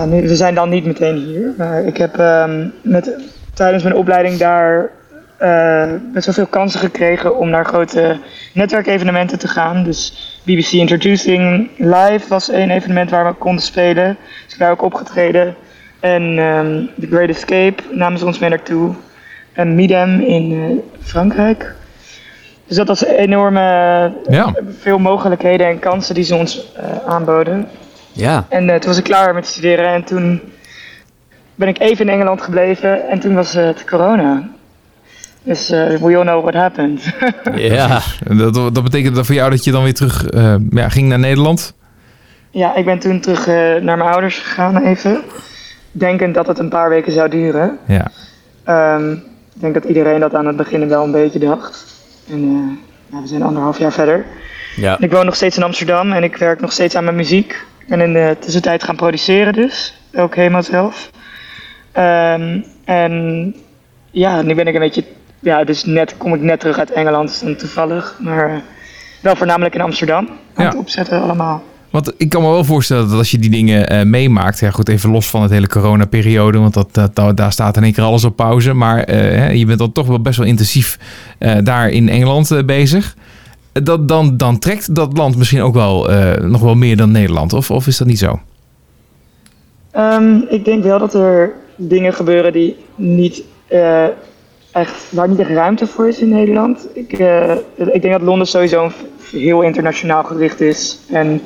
[0.09, 1.53] we zijn dan niet meteen hier.
[1.57, 3.15] Maar ik heb ehm, met,
[3.53, 4.89] tijdens mijn opleiding daar
[5.37, 8.17] eh, best wel veel kansen gekregen om naar grote
[8.53, 9.83] netwerkevenementen te gaan.
[9.83, 10.13] Dus
[10.43, 14.17] BBC Introducing Live was één evenement waar we konden spelen.
[14.43, 15.55] Dus ik daar ook opgetreden.
[15.99, 18.95] En ehm The Great Escape namen ze ons mee naartoe.
[19.59, 21.73] En Midem in eh, Frankrijk.
[22.67, 23.59] Dus dat was enorme
[24.29, 24.53] Ja.
[24.79, 27.67] veel mogelijkheden en kansen die ze ons eh, aanboden.
[28.11, 30.41] Ja, En eh, toen was ik klaar met studeren en toen
[31.55, 34.49] ben ik even in Engeland gebleven en toen was het corona.
[35.43, 37.01] Dus eh, we all know what happened.
[37.75, 37.99] ja.
[38.27, 41.07] En Dat, dat betekent dat voor jou dat je dan weer terug eh, ja, ging
[41.07, 41.73] naar Nederland?
[42.51, 45.21] ja, ik ben toen terug eh, naar mijn ouders gegaan even.
[45.91, 47.77] Denkend dat het een paar weken zou duren.
[47.87, 48.07] Ja.
[48.63, 49.15] Ehm,
[49.59, 51.85] ik denk dat iedereen dat aan het begin wel een beetje dacht.
[52.29, 54.25] En eh, ja, we zijn anderhalf jaar verder.
[54.75, 54.97] Ja.
[54.99, 57.65] Ik woon nog steeds in Amsterdam en ik werk nog steeds aan mijn muziek.
[57.87, 61.09] Ben in de tussentijd gaan produceren dus, ook helemaal zelf.
[61.91, 63.55] Ehm, en
[64.11, 65.03] ja, nu ben ik een beetje,
[65.39, 68.17] ja, dus net kom ik net terug uit Engeland, dan toevallig.
[68.19, 68.57] Maar eh,
[69.21, 70.69] wel voornamelijk in Amsterdam aan Ja.
[70.69, 71.63] het opzetten allemaal.
[71.89, 74.89] Want ik kan me wel voorstellen dat als je die dingen eh, meemaakt, ja goed,
[74.89, 78.35] even los van het hele coronaperiode, want dat, daar staat in één keer alles op
[78.35, 80.99] pauze, maar eh, je bent dan toch wel best wel intensief
[81.37, 83.15] eh, daar in Engeland bezig.
[83.71, 86.09] Dat, dan, dan trekt dat land misschien ook wel
[86.41, 88.39] nog wel meer dan Nederland, of, of is dat niet zo?
[89.91, 93.43] Ehm, ik denk wel dat er dingen gebeuren die niet
[94.71, 96.87] echt, waar niet echt ruimte voor is in Nederland.
[96.93, 97.11] Ik,
[97.75, 98.91] ik denk dat Londen sowieso
[99.31, 100.99] heel internationaal gericht is.
[101.09, 101.41] En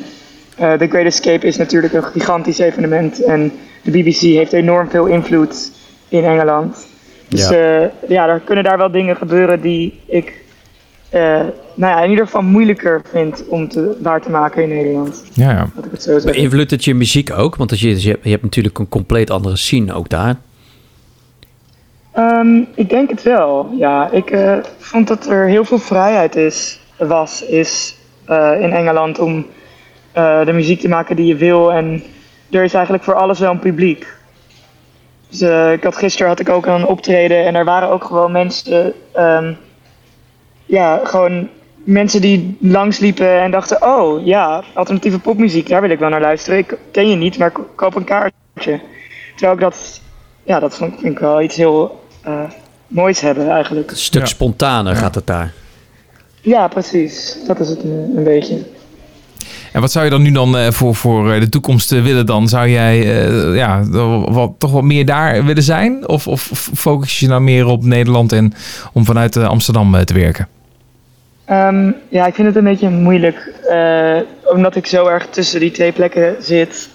[0.56, 3.24] The Great Escape is natuurlijk een gigantisch evenement.
[3.24, 3.52] En
[3.82, 5.72] de BBC heeft enorm veel invloed
[6.10, 6.88] in Engeland.
[7.28, 7.58] Dus Ja.
[7.58, 10.44] ja, ja er kunnen daar wel dingen gebeuren die ik
[11.14, 11.40] eh,
[11.74, 15.24] nou ja, in ieder geval moeilijker vind om te, waar te maken in Nederland.
[15.34, 15.64] Ja, ja.
[15.64, 16.20] Ik het zo.
[16.24, 17.56] Beïnvloedt het je muziek ook?
[17.56, 20.36] Want als je, je, hebt, je hebt natuurlijk een compleet andere scene ook daar.
[22.12, 24.12] Ehm, ik denk het wel, ja.
[24.12, 29.38] Ik eh, vond dat er heel veel vrijheid is, was, is eh, in Engeland om
[29.38, 29.44] eh,
[30.14, 31.74] de muziek te maken die je wil.
[31.74, 32.04] En
[32.52, 34.08] er is eigenlijk voor alles wel een publiek.
[35.30, 38.32] Dus eh, ik had, gisteren had ik ook een optreden en er waren ook gewoon
[38.32, 39.54] mensen, ehm,
[40.66, 41.50] ja, gewoon
[41.84, 46.60] mensen die langsliepen en dachten, oh ja, alternatieve popmuziek, daar wil ik wel naar luisteren.
[46.60, 48.80] Ik ken je niet, maar ik koop een kaartje.
[49.36, 50.02] Terwijl ik dat,
[50.44, 52.44] ja, dat vond, vind ik wel iets heel eh,
[52.88, 53.92] moois hebben eigenlijk.
[53.92, 54.28] Een stuk Ja.
[54.28, 55.54] spontaner gaat het daar.
[56.42, 57.38] Ja, precies.
[57.48, 58.58] Dat is het eh, een beetje.
[59.72, 62.26] En wat zou je dan nu dan eh, voor, voor eh, de toekomst eh, willen
[62.26, 62.48] dan?
[62.48, 62.98] Zou jij
[63.56, 63.84] ja,
[64.26, 66.08] wat, toch wat meer daar willen zijn?
[66.08, 66.42] Of, of
[66.76, 68.54] focus je nou meer op Nederland en
[68.94, 70.48] om vanuit Amsterdam te werken?
[71.46, 73.52] Ehm, ja, ik vind het een beetje moeilijk,
[74.44, 76.90] omdat ik zo erg tussen die twee plekken zit.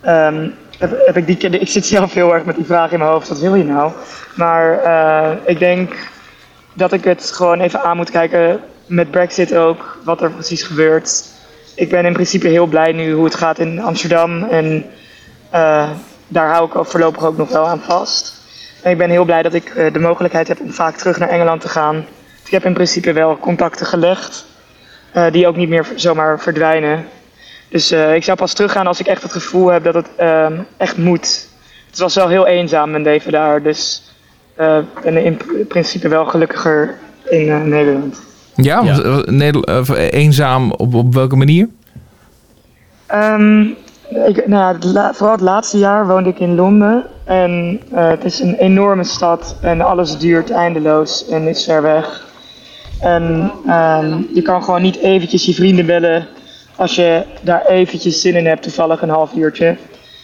[0.00, 3.28] Ehm, heb, ik, die, ik zit zelf heel erg met die vraag in mijn hoofd,
[3.28, 3.92] wat wil je nou?
[4.36, 4.80] Maar
[5.46, 5.94] ik denk
[6.74, 11.24] dat ik het gewoon even aan moet kijken met Brexit ook, wat er precies gebeurt.
[11.78, 14.84] Ik ben in principe heel blij nu hoe het gaat in Amsterdam en
[15.50, 15.90] eh,
[16.28, 18.34] daar hou ik voorlopig ook nog wel aan vast.
[18.82, 21.28] En ik ben heel blij dat ik eh, de mogelijkheid heb om vaak terug naar
[21.28, 22.04] Engeland te gaan.
[22.44, 24.46] Ik heb in principe wel contacten gelegd,
[25.12, 27.06] eh, die ook niet meer zomaar verdwijnen.
[27.68, 30.08] Dus ik zou pas teruggaan als ik echt het gevoel heb dat het
[30.76, 31.48] echt moet.
[31.90, 34.12] Het was wel heel eenzaam mijn leven daar, dus
[34.56, 36.98] ik ben in pr- principe wel gelukkiger
[37.28, 38.27] in Nederland.
[38.62, 38.84] Ja, Ja.
[38.84, 41.68] was- eh, Neder- eh, eenzaam op, op welke manier?
[43.06, 43.60] Ehm,
[44.26, 47.04] ik, nou, ja, vooral het laatste jaar woonde ik in Londen.
[47.24, 52.26] En eh, het is een enorme stad en alles duurt eindeloos en is ver weg.
[53.00, 56.26] En ehm, je kan gewoon niet eventjes je vrienden bellen
[56.76, 59.76] als je daar eventjes zin in hebt, toevallig een half uurtje.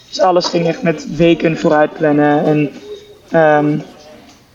[0.09, 2.45] Dus alles ging echt met weken vooruit plannen.
[2.45, 2.71] En
[3.31, 3.79] ehm,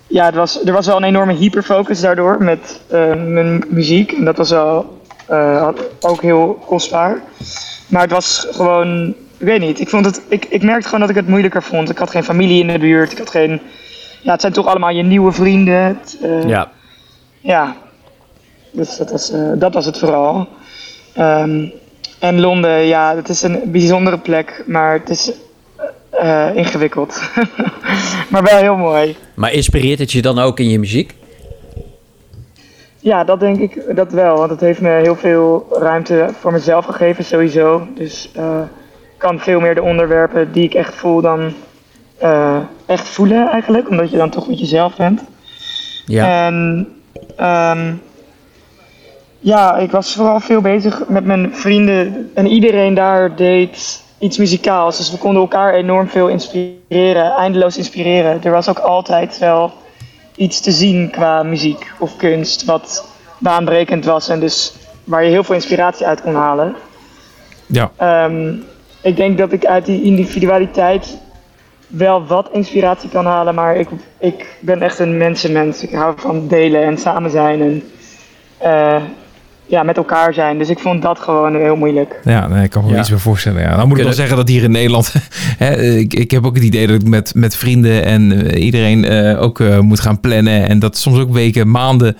[0.09, 4.11] ja, het was, er was wel een enorme hyperfocus daardoor met eh, mijn muziek.
[4.11, 5.67] En dat was wel eh,
[5.99, 7.21] ook heel kostbaar.
[7.87, 9.07] Maar het was gewoon,
[9.37, 11.89] ik weet niet, ik, vond het, ik, ik merkte gewoon dat ik het moeilijker vond.
[11.89, 13.61] Ik had geen familie in de buurt, ik had geen,
[14.21, 15.81] ja, het zijn toch allemaal je nieuwe vrienden.
[15.83, 16.71] Het, eh, Ja.
[17.39, 17.75] ja,
[18.71, 20.47] dus dat was, dat was het vooral.
[21.13, 21.65] Ehm,
[22.19, 25.31] en Londen, ja, het is een bijzondere plek, maar het is
[26.19, 27.21] eh, ingewikkeld.
[28.31, 29.15] maar wel heel mooi.
[29.33, 31.13] Maar inspireert het je dan ook in je muziek?
[32.99, 36.85] Ja, dat denk ik dat wel, want het heeft me heel veel ruimte voor mezelf
[36.85, 37.87] gegeven sowieso.
[37.95, 38.61] Dus eh,
[39.01, 41.53] ik kan veel meer de onderwerpen die ik echt voel dan
[42.17, 45.23] eh, echt voelen eigenlijk, omdat je dan toch met jezelf bent.
[46.05, 46.45] Ja.
[46.45, 46.87] En
[47.35, 47.93] ehm,
[49.39, 54.97] ja, ik was vooral veel bezig met mijn vrienden en iedereen daar deed iets muzikaals.
[54.97, 58.43] Dus we konden elkaar enorm veel inspireren, eindeloos inspireren.
[58.43, 59.71] Er was ook altijd wel
[60.35, 63.07] iets te zien qua muziek of kunst wat
[63.37, 66.75] baanbrekend was en dus waar je heel veel inspiratie uit kon halen.
[67.65, 67.91] Ja.
[67.95, 68.53] Ehm,
[69.01, 71.17] ik denk dat ik uit die individualiteit
[71.87, 73.87] wel wat inspiratie kan halen, maar ik,
[74.19, 75.83] ik ben echt een mensenmens.
[75.83, 77.83] Ik hou van delen en samen zijn en
[78.57, 79.03] eh,
[79.69, 80.57] ja, met elkaar zijn.
[80.57, 82.19] Dus ik vond dat gewoon heel moeilijk.
[82.23, 82.99] Ja, nee, ik kan me Ja.
[82.99, 83.61] iets meer voorstellen.
[83.61, 83.75] Ja.
[83.77, 85.13] Dan moet ik wel zeggen dat hier in Nederland...
[85.57, 89.05] hè, ik, ik heb ook het idee dat ik met, met vrienden en eh, iedereen
[89.05, 90.67] eh, ook eh, moet gaan plannen.
[90.69, 92.17] En dat soms ook weken, maanden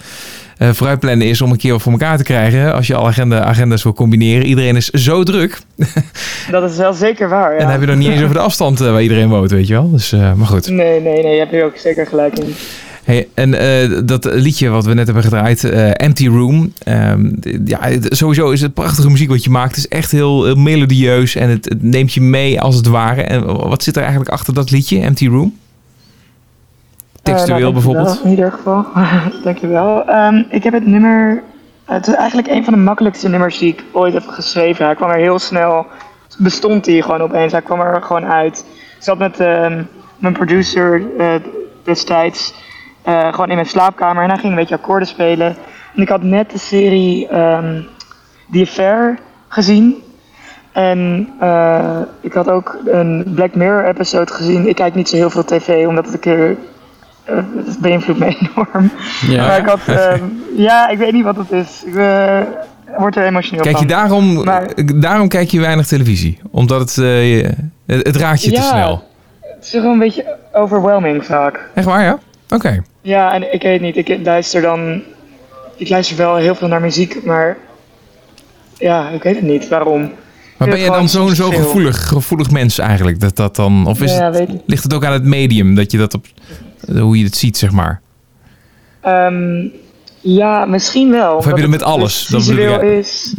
[0.57, 2.73] eh vooruit plannen is om een keer voor elkaar te krijgen.
[2.73, 4.45] Als je alle agenda, agendas wil combineren.
[4.45, 5.59] Iedereen is zo druk.
[6.51, 7.49] Dat is wel zeker waar.
[7.51, 7.61] En Ja.
[7.61, 9.73] dan heb je nog niet eens over de afstand eh, waar iedereen woont, weet je
[9.73, 9.91] wel.
[9.91, 10.69] Dus, eh, maar goed.
[10.69, 12.55] Nee, nee, nee, je hebt hier ook zeker gelijk in.
[13.09, 16.73] Hey, en eh, dat liedje wat we net hebben gedraaid, eh, Empty Room.
[16.83, 17.31] ehm,
[17.65, 19.75] ja, sowieso is het prachtige muziek wat je maakt.
[19.75, 23.21] Het is echt heel, heel melodieus en het, het neemt je mee als het ware.
[23.21, 25.57] En wat zit er eigenlijk achter dat liedje, Empty Room?
[27.23, 28.05] Textueel Eh, nou, bijvoorbeeld?
[28.05, 28.85] dankjewel, In ieder geval,
[29.43, 30.07] dankjewel.
[30.07, 31.43] Ehm ik heb het nummer,
[31.85, 34.85] het is eigenlijk een van de makkelijkste nummers die ik ooit heb geschreven.
[34.85, 35.85] Hij kwam er heel snel,
[36.37, 38.65] bestond hij gewoon opeens, hij kwam er gewoon uit.
[38.97, 39.83] Ik zat met ehm,
[40.17, 41.35] mijn producer eh,
[41.83, 42.53] destijds
[43.01, 45.47] eh, gewoon in mijn slaapkamer en hij ging een beetje akkoorden spelen.
[45.95, 47.81] En ik had net de serie ehm
[48.51, 49.95] The Affair gezien.
[50.71, 54.67] En eh, ik had ook een Black Mirror episode gezien.
[54.67, 56.57] Ik kijk niet zo heel veel tv, omdat ik er
[57.23, 57.35] eh,
[57.65, 58.25] het beïnvloedt me
[58.55, 58.91] enorm.
[59.27, 59.47] Ja.
[59.47, 60.23] Maar ik had, ehm,
[60.55, 61.83] ja, ik weet niet wat het is.
[61.85, 61.93] Ik
[62.97, 63.97] word er emotioneel Kijk je van.
[63.97, 66.39] daarom, Maar- daarom kijk je weinig televisie?
[66.51, 67.53] Omdat het, je-
[67.85, 68.61] het, het raakt je te Ja.
[68.69, 69.03] snel?
[69.41, 71.69] Het is gewoon een beetje overwhelming vaak.
[71.73, 72.17] Echt waar, ja?
[72.49, 72.83] Oké.
[73.01, 75.01] Ja, en ik weet niet, ik luister dan...
[75.75, 77.57] Ik luister wel heel veel naar muziek, maar...
[78.77, 80.11] Ja, ik weet het niet, waarom.
[80.57, 83.19] Maar ben je dan zo'n zo gevoelig, gevoelig mens eigenlijk?
[83.19, 85.97] Dat dat dan, of is Ja, het, ligt het ook aan het medium dat je
[85.97, 86.25] dat op,
[86.87, 88.01] hoe je het ziet, zeg maar?
[89.01, 89.67] Ehm,
[90.21, 91.35] ja, misschien wel.
[91.35, 92.25] Of heb je dat met alles?
[92.27, 93.33] Dan visueel is.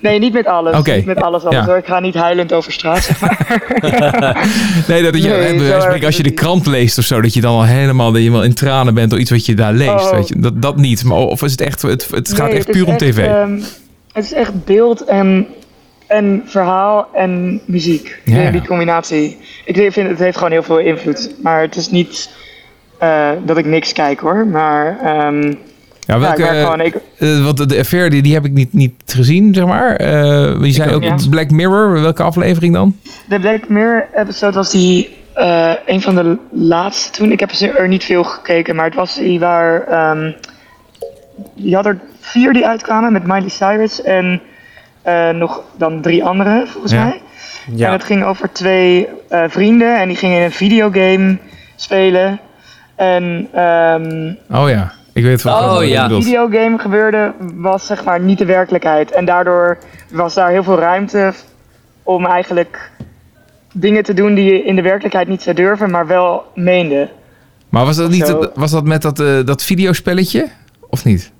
[0.00, 0.76] Nee, niet met alles.
[0.78, 1.64] Oké, Niet met alles, alles ja.
[1.64, 1.76] hoor.
[1.76, 3.36] Ik ga niet huilend over straat, zeg maar.
[4.88, 7.54] Nee, dat je, Nee, hè, als je de krant leest of zo, dat je dan
[7.54, 9.90] al helemaal, dat je wel in tranen bent door iets wat je daar leest.
[9.90, 10.10] Oh.
[10.10, 10.38] Weet je?
[10.38, 11.04] Dat, dat niet.
[11.04, 13.18] Maar of is het echt, het, het gaat Nee, echt het puur om tv?
[13.18, 13.58] ehm,
[14.12, 15.46] het is echt beeld en,
[16.06, 18.20] en verhaal en muziek.
[18.24, 18.50] Ja, Die- ja.
[18.50, 19.38] Die combinatie.
[19.64, 21.30] Ik vind het heeft gewoon heel veel invloed.
[21.42, 22.30] Maar het is niet
[22.98, 24.46] eh, dat ik niks kijk hoor.
[24.46, 25.54] Maar ehm,
[26.06, 26.80] ja, ja, ik welke, gewoon...
[26.80, 29.96] Ik, eh, want de- de affair, die, die heb ik niet, niet gezien, zeg maar.
[29.96, 31.30] Eh je zei ook.
[31.30, 32.96] Black Mirror, welke aflevering dan?
[33.28, 37.32] de Black Mirror episode was die eh, een van de laatste toen.
[37.32, 38.76] Ik heb er niet veel gekeken.
[38.76, 39.80] Maar het was die waar...
[39.82, 40.30] ehm
[41.54, 44.40] je had er vier die uitkwamen met Miley Cyrus en
[45.02, 47.02] eh, nog dan drie andere volgens Ja.
[47.04, 47.20] mij.
[47.74, 47.86] Ja.
[47.86, 51.36] En het ging over twee eh, vrienden en die gingen een videogame
[51.76, 52.40] spelen.
[52.94, 54.32] En ehm
[54.62, 56.08] Oh ja, ik weet wat Oh, wat je ja.
[56.08, 59.10] videogame gebeurde was zeg maar niet de werkelijkheid.
[59.10, 59.78] En daardoor
[60.10, 61.32] was daar heel veel ruimte
[62.02, 62.90] om eigenlijk
[63.72, 67.08] dingen te doen die je in de werkelijkheid niet zou durven, maar wel meende.
[67.68, 68.50] Maar was dat, niet, Zo.
[68.54, 70.48] was dat met dat, eh, dat videospelletje?
[70.90, 71.32] Of niet?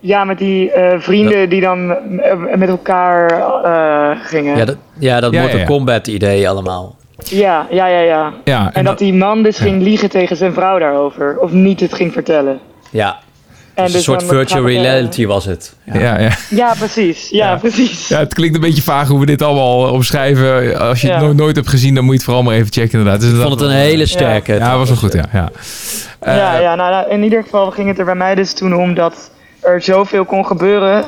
[0.00, 3.30] Ja, met die eh, vrienden die dan eh, met elkaar
[3.64, 4.56] eh, gingen.
[4.56, 5.70] Ja, dat, ja, dat Ja, Mortal ja, ja.
[5.70, 6.96] Kombat idee allemaal.
[7.16, 8.32] ja, ja, ja, ja.
[8.44, 11.38] Ja, En dat die man dus ging liegen tegen zijn vrouw daarover.
[11.38, 12.60] Of niet het ging vertellen.
[12.98, 13.18] Ja,
[13.74, 15.74] En dus een soort dan virtual eh, reality was het.
[15.84, 15.98] Ja.
[16.00, 16.30] Ja, ja.
[16.50, 17.28] Ja, precies.
[17.30, 17.56] Ja, Ja.
[17.56, 18.08] precies.
[18.08, 20.78] ja, het klinkt een beetje vaag hoe we dit allemaal omschrijven.
[20.80, 21.32] Als je het Ja.
[21.32, 23.20] nooit, hebt gezien, dan moet je het vooral maar even checken inderdaad.
[23.20, 24.52] Dus Ik vond het een hele sterke.
[24.52, 25.24] Ja, dat was wel goed, ja.
[25.32, 25.50] ja.
[26.18, 28.74] Eh, ja, ja nou, nou, in ieder geval ging het er bij mij dus toen
[28.76, 29.30] om dat
[29.60, 31.04] er zoveel kon gebeuren.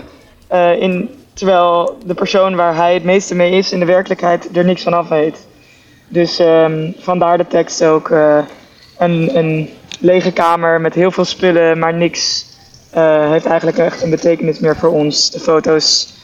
[0.48, 4.64] eh, in, terwijl de persoon waar hij het meeste mee is in de werkelijkheid er
[4.64, 5.46] niks van af weet.
[6.08, 8.10] Dus ehm, vandaar de tekst ook.
[8.10, 8.38] eh,
[8.98, 9.68] een, een
[10.00, 12.46] lege kamer met heel veel spullen, maar niks
[12.90, 15.30] eh, heeft eigenlijk echt een betekenis meer voor ons.
[15.30, 16.14] De foto's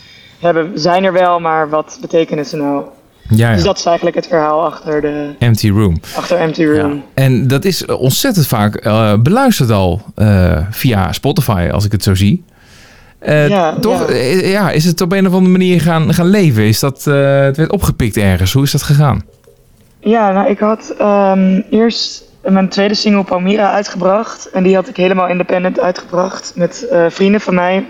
[0.41, 2.85] hebben, zijn er wel, maar wat betekenen ze nou?
[3.29, 3.67] Ja, Dus ja.
[3.67, 6.01] dat is eigenlijk het verhaal achter, de, Empty Room.
[6.17, 7.05] achter Empty Room.
[7.15, 12.15] En dat is ontzettend vaak eh, beluisterd al eh, via Spotify, als ik het zo
[12.15, 12.45] zie.
[13.25, 14.13] Ja, toch?
[14.13, 14.17] ja.
[14.47, 16.63] ja, is het op een of andere manier gaan, gaan leven?
[16.63, 18.53] Is dat, het werd opgepikt ergens.
[18.53, 19.25] Hoe is dat gegaan?
[20.01, 24.51] Ja, nou, ik had ehm, eerst mijn tweede single Palmyra uitgebracht.
[24.51, 27.87] En die had ik helemaal independent uitgebracht met eh, vrienden van mij.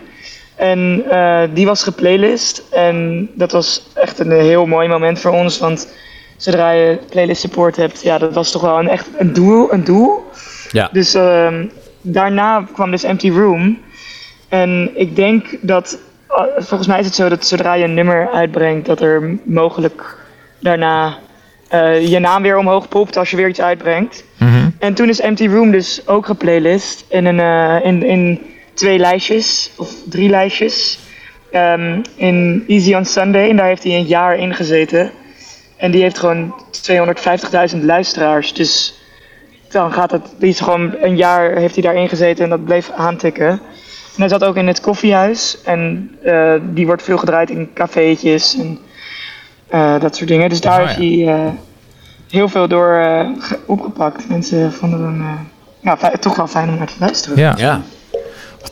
[0.54, 2.62] En eh, die was geplaylist.
[2.70, 5.58] En dat was echt een heel mooi moment voor ons.
[5.58, 5.88] Want
[6.36, 9.72] zodra je playlist support hebt, ja, dat was toch wel een, echt een doel.
[9.72, 10.30] Een doel.
[10.70, 10.88] Ja.
[10.92, 11.66] Dus ehm,
[12.00, 13.78] daarna kwam dus Empty Room.
[14.48, 15.98] En ik denk dat,
[16.28, 20.16] eh, volgens mij is het zo dat zodra je een nummer uitbrengt, dat er mogelijk
[20.58, 21.18] daarna
[21.72, 24.24] eh, je naam weer omhoog popt als je weer iets uitbrengt.
[24.78, 28.40] En toen is Empty Room dus ook geplaylist in, een, eh, in, in
[28.74, 30.98] twee lijstjes, of drie lijstjes.
[31.50, 35.10] Ehm, in Easy on Sunday, en daar heeft hij een jaar in gezeten.
[35.76, 38.52] En die heeft gewoon 250.000 luisteraars.
[38.54, 39.00] Dus
[39.68, 42.90] dan gaat het, die is gewoon een jaar heeft hij daarin gezeten en dat bleef
[42.90, 43.48] aantikken.
[43.48, 43.60] En
[44.18, 48.78] hij zat ook in het koffiehuis en eh, die wordt veel gedraaid in cafeetjes en
[49.72, 50.48] eh, dat soort dingen.
[50.48, 51.24] Dus daar Oh, heeft ja.
[51.32, 51.50] hij eh,
[52.30, 54.28] heel veel door eh, ge- opgepakt.
[54.28, 55.28] Mensen vonden hem eh,
[56.00, 57.38] ja, toch wel fijn om naar te luisteren.
[57.38, 57.80] Ja, Ja.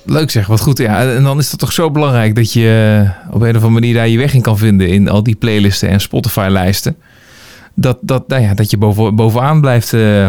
[0.05, 0.47] leuk zeg.
[0.47, 0.79] Wat goed.
[0.79, 1.01] Ja.
[1.03, 4.09] En dan is het toch zo belangrijk dat je op een of andere manier daar
[4.09, 6.97] je weg in kan vinden in al die playlisten en Spotify-lijsten.
[7.75, 10.27] Dat, dat, nou ja, dat je boven, bovenaan blijft, eh,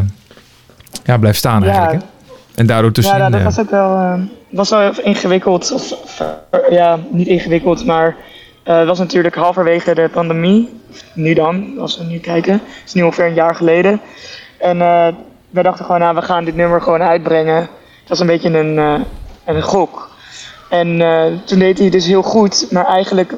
[1.03, 2.01] ja, blijft staan Ja, eigenlijk.
[2.01, 2.09] Hè?
[2.55, 3.21] En daardoor tussenin...
[3.21, 4.13] ja, nou, dat was ook wel, eh,
[4.49, 5.71] was wel ingewikkeld.
[5.71, 5.93] Of,
[6.69, 8.15] ja, niet ingewikkeld, maar
[8.63, 10.81] het was natuurlijk halverwege de pandemie.
[11.13, 12.53] Nu dan, als we nu kijken.
[12.53, 14.01] Het is nu ongeveer een jaar geleden.
[14.57, 15.07] En eh
[15.51, 17.55] we dachten gewoon, nou, we gaan dit nummer gewoon uitbrengen.
[17.99, 18.99] Het was een beetje een, eh,
[19.45, 20.09] een gok.
[20.69, 20.97] En
[21.45, 23.33] toen deed hij dus heel goed, maar eigenlijk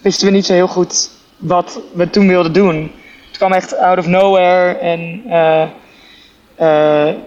[0.00, 2.92] wisten we niet zo heel goed wat we toen wilden doen.
[3.26, 5.22] Het kwam echt out of nowhere en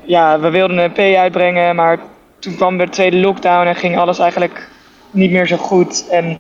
[0.05, 1.99] ja, we wilden een EP uitbrengen, maar
[2.39, 4.69] toen kwam de tweede lockdown en ging alles eigenlijk
[5.11, 6.07] niet meer zo goed.
[6.09, 6.37] En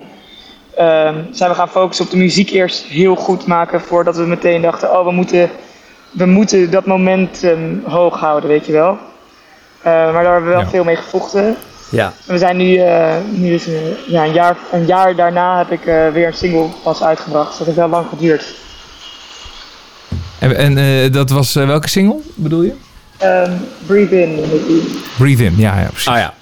[0.79, 4.61] ehm, zijn we gaan focussen op de muziek eerst heel goed maken voordat we meteen
[4.61, 5.49] dachten, oh we moeten,
[6.11, 8.97] we moeten dat momentum hoog houden, weet je wel.
[9.81, 10.69] Eh, maar daar hebben we wel Ja.
[10.69, 11.55] veel mee gevochten.
[11.91, 12.13] Ja.
[12.25, 13.73] En we zijn nu, eh, nu is, eh,
[14.07, 17.47] ja, een, jaar, een jaar daarna heb ik eh, weer een single pas uitgebracht.
[17.47, 18.45] Dus dat heeft wel lang geduurd.
[20.39, 22.73] En, en dat was welke single, bedoel je?
[23.17, 23.51] Ehm,
[23.85, 24.39] Breathe In.
[25.17, 26.07] Breathe In, ja, ja precies.
[26.07, 26.33] Ah ja.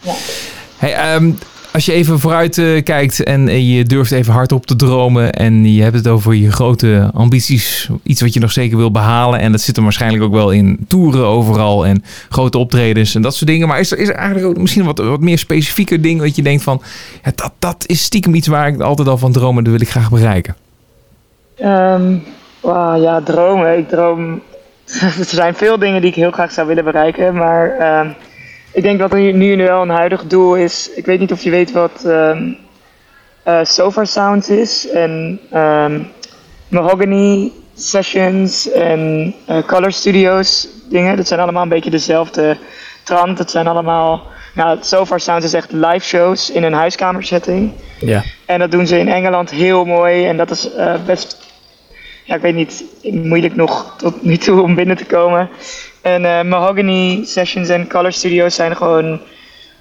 [0.77, 1.31] Hey, ehm,
[1.77, 5.73] als je even vooruit eh, kijkt en eh, je durft even hardop te dromen en
[5.73, 9.51] je hebt het over je grote ambities, iets wat je nog zeker wil behalen en
[9.51, 13.49] dat zit er waarschijnlijk ook wel in toeren overal en grote optredens en dat soort
[13.49, 13.67] dingen.
[13.67, 16.63] Maar is er, is eigenlijk ook misschien wat, wat meer specifieker ding dat je denkt
[16.63, 16.81] van,
[17.23, 19.81] ja, dat, dat is stiekem iets waar ik altijd al van droom en dat wil
[19.81, 20.55] ik graag bereiken?
[22.61, 23.77] Wauw, ja, dromen.
[23.77, 24.41] Ik droom.
[25.19, 27.35] er zijn veel dingen die ik heel graag zou willen bereiken.
[27.35, 28.09] Maar ehm,
[28.77, 30.91] ik denk dat er nu wel een huidig doel is.
[30.95, 34.89] Ik weet niet of je weet wat eh, Sofa Sounds is.
[34.89, 36.01] En ehm,
[36.67, 41.17] Mahogany Sessions en eh, Color Studios dingen.
[41.17, 42.57] Dat zijn allemaal een beetje dezelfde
[43.03, 43.37] trant.
[43.37, 44.23] Het zijn allemaal.
[44.53, 47.71] Nou, Sofa Sounds is echt live shows in een huiskamersetting.
[47.99, 48.23] Ja.
[48.45, 50.25] En dat doen ze in Engeland heel mooi.
[50.25, 51.37] En dat is eh, best,
[52.23, 55.49] ja, ik weet niet, moeilijk nog tot nu toe om binnen te komen.
[56.07, 59.19] En eh, Mahogany Sessions en Color Studios zijn gewoon,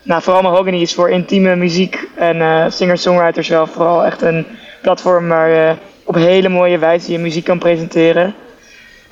[0.02, 4.46] nou vooral Mahogany is voor intieme muziek en eh, singer-songwriters wel vooral echt een
[4.82, 5.74] platform waar je
[6.04, 8.34] op hele mooie wijze je muziek kan presenteren.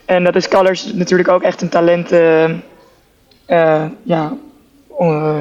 [0.05, 4.33] En dat is Colors natuurlijk ook echt een talent, eh, ja,
[5.01, 5.39] uh,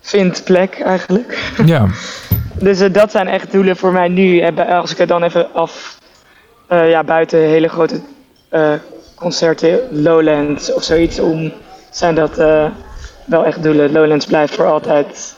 [0.00, 1.52] vindplek eigenlijk.
[1.66, 1.86] Ja,
[2.58, 4.38] Dus dat zijn echt doelen voor mij nu.
[4.38, 5.98] En als ik het dan even af,
[6.68, 8.00] eh, ja, buiten hele grote
[9.14, 11.52] concerten, Lowlands of zoiets om,
[11.90, 12.64] zijn dat eh,
[13.24, 13.92] wel echt doelen.
[13.92, 15.34] Lowlands blijft voor altijd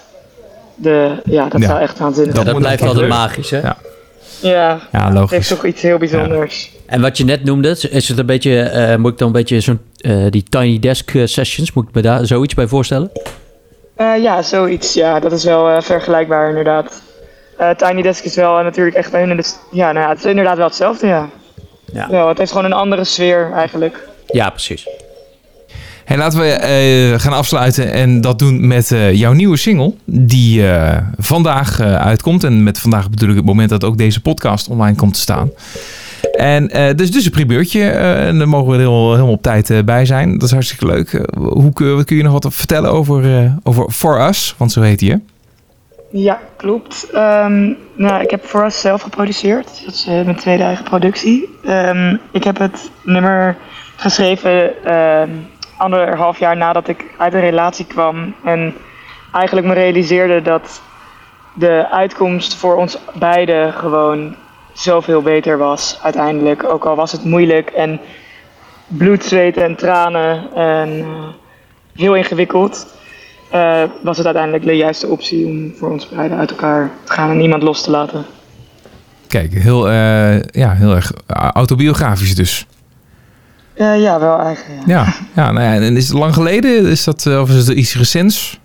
[0.75, 1.67] de, ja, dat Ja.
[1.67, 3.61] zou echt waanzinnig Dat Dat, moet blijft altijd magisch, hè?
[3.61, 3.77] Ja.
[4.41, 5.49] Ja, ja het heeft logisch.
[5.49, 6.71] toch iets heel bijzonders.
[6.87, 9.61] En wat je net noemde, is het een beetje, eh, moet ik dan een beetje
[9.61, 13.11] zo'n, eh, die Tiny Desk sessions, moet ik me daar zoiets bij voorstellen?
[13.97, 14.95] Eh, ja, zoiets.
[14.95, 17.03] Ja, dat is wel eh, vergelijkbaar inderdaad.
[17.59, 19.43] Eh, Tiny Desk is wel natuurlijk echt een...
[19.71, 21.29] Ja, nou ja, het is inderdaad wel hetzelfde, ja.
[21.93, 22.29] Ja.
[22.29, 24.09] Het heeft gewoon een andere sfeer eigenlijk.
[24.27, 24.87] Ja, precies.
[26.05, 30.69] Hey, laten we eh, gaan afsluiten en dat doen met eh, jouw nieuwe single die
[30.71, 32.45] eh, vandaag uitkomt.
[32.45, 35.51] En met vandaag bedoel ik het moment dat ook deze podcast online komt te staan.
[36.33, 36.67] En
[36.97, 40.33] dus, dus een primeurtje en daar mogen we er helemaal, op tijd bij zijn.
[40.33, 41.25] Dat is hartstikke leuk.
[41.39, 44.55] Hoe, kun- wat kun je nog wat vertellen over, over For Us?
[44.57, 45.21] Want zo heet hij?
[46.19, 47.11] Ja, klopt.
[47.11, 49.85] Ehm, nou, ik heb For Us zelf geproduceerd.
[49.85, 51.59] Dat is eh, mijn tweede eigen productie.
[51.65, 53.57] Ehm, ik heb het nummer
[53.97, 55.31] geschreven ehm,
[55.77, 58.35] anderhalf jaar nadat ik uit een relatie kwam.
[58.45, 58.75] En
[59.33, 60.83] eigenlijk me realiseerde dat
[61.55, 64.35] de uitkomst voor ons beiden gewoon
[64.73, 66.65] zoveel beter was uiteindelijk.
[66.65, 68.01] Ook al was het moeilijk en
[68.87, 71.29] bloed, zweet en tranen en eh,
[71.95, 72.96] heel ingewikkeld
[73.51, 77.31] eh, was het uiteindelijk de juiste optie om voor ons beiden uit elkaar te gaan
[77.31, 78.25] en niemand los te laten.
[79.27, 81.13] Kijk, heel, eh, ja, heel erg
[81.55, 82.67] autobiografisch dus.
[83.77, 84.87] Eh, ja, wel eigenlijk.
[84.87, 85.05] Ja.
[85.05, 86.87] Ja, ja nou ja, en is het lang geleden?
[86.87, 88.61] Is dat, eh, of is het iets recents?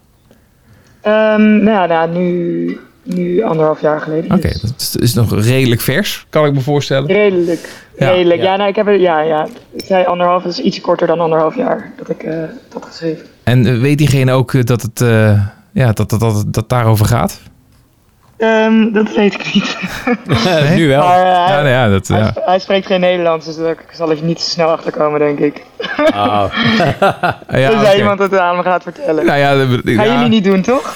[1.01, 4.31] Ehm, nou ja, nou, nu, nu anderhalf jaar geleden.
[4.31, 4.61] Oké, dus.
[4.61, 7.07] dat is, nog redelijk vers, kan ik me voorstellen.
[7.07, 7.69] Redelijk.
[7.95, 8.41] Redelijk.
[8.41, 8.55] Ja, Ja.
[8.57, 9.47] nou, ik heb het, ja, ja.
[9.71, 13.25] Ik zei anderhalf, dat is iets korter dan anderhalf jaar dat ik eh, dat geschreven.
[13.43, 17.05] En eh, weet diegene ook eh, dat het eh, ja, dat, dat, dat, dat daarover
[17.05, 17.41] gaat?
[18.41, 19.77] Ehm, dat weet ik niet.
[20.43, 20.77] Nee?
[20.77, 21.03] nu wel.
[21.03, 22.33] Maar eh, Ja, hij, nou ja, dat, hij, ja.
[22.45, 25.65] hij spreekt geen Nederlands, dus daar zal ik niet zo snel achter komen, denk ik.
[26.13, 26.43] Oh.
[27.49, 27.97] ja, Tenzij oké.
[27.97, 29.25] iemand het aan me gaat vertellen.
[29.25, 30.93] Nou ja, dat, Gaan jullie niet doen, toch?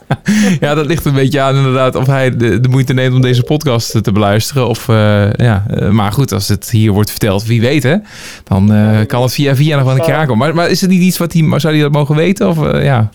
[0.60, 3.42] ja, dat ligt een beetje aan inderdaad of hij de, de moeite neemt om deze
[3.42, 4.68] podcast te beluisteren.
[4.68, 7.96] Of, eh, ja, eh, maar goed, als het hier wordt verteld, wie weet hè,
[8.44, 10.46] dan eh, kan het via via nog wel een keer aankomen.
[10.46, 12.48] Maar, maar is het niet iets wat hij, zou hij dat mogen weten?
[12.48, 13.08] Of, eh, ja.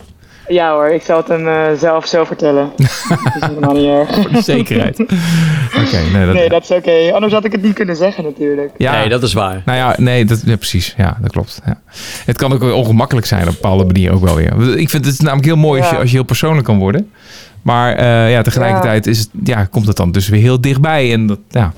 [0.48, 2.70] Ja hoor, ik zal het hem eh, zelf zo vertellen.
[2.76, 4.14] dat is helemaal niet erg.
[4.14, 5.00] Voor de zekerheid.
[5.00, 7.12] Oké, nee, dat, Nee, dat is oké.
[7.12, 8.70] Anders had ik het niet kunnen zeggen natuurlijk.
[8.76, 9.62] ja, Nee, dat is waar.
[9.64, 10.94] Nou ja, nee, dat, ja, precies.
[10.96, 11.60] Ja, dat klopt.
[11.66, 11.80] Ja.
[12.24, 14.78] Het kan ook wel ongemakkelijk zijn op een bepaalde manier ook wel weer.
[14.78, 17.10] Ik vind het namelijk heel mooi als, je, als je heel persoonlijk kan worden.
[17.62, 21.12] Maar eh, ja, tegelijkertijd is het, ja, komt het dan dus weer heel dichtbij.
[21.12, 21.72] En dat, ja,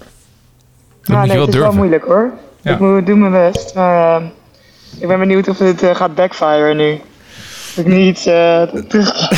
[1.00, 2.30] dat Nou, moet je nee, wel het is wel moeilijk hoor.
[2.60, 2.72] Ja.
[2.72, 3.74] Ik moet, doe mijn best.
[3.74, 4.26] Maar eh,
[4.98, 7.00] ik ben benieuwd of het gaat backfire nu.
[7.77, 9.12] Dat ik niet eh, terug...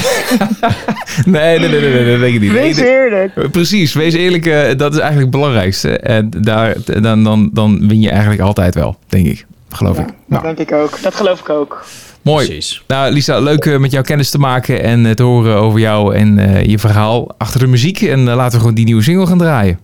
[1.24, 2.52] Nee, nee, nee, nee, nee, dat denk ik niet.
[2.52, 3.36] Wees Nee, eerlijk.
[3.36, 4.46] nee, Precies, wees eerlijk.
[4.46, 5.98] eh, dat is eigenlijk het belangrijkste.
[5.98, 9.46] En daar, dan, dan, dan win je eigenlijk altijd wel, denk ik.
[9.70, 10.08] Geloof Ja, ik.
[10.08, 11.02] dat Nou, denk ik ook.
[11.02, 11.84] Dat geloof ik ook.
[12.22, 12.46] mooi.
[12.46, 12.82] Precies.
[12.86, 16.38] Nou, Lisa, leuk eh, met jou kennis te maken en te horen over jou en
[16.38, 18.00] eh, je verhaal achter de muziek.
[18.02, 19.78] En laten we gewoon die nieuwe single gaan draaien.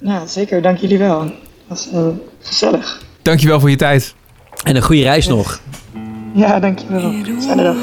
[0.00, 0.62] Ja, zeker.
[0.62, 1.18] Dank jullie wel.
[1.20, 1.32] Dat
[1.68, 2.06] was eh,
[2.42, 3.02] gezellig.
[3.22, 4.14] Dankjewel voor je tijd.
[4.64, 5.60] En een goede reis nog.
[6.34, 7.12] Ja, dankjewel.
[7.12, 7.76] It Fijne dag.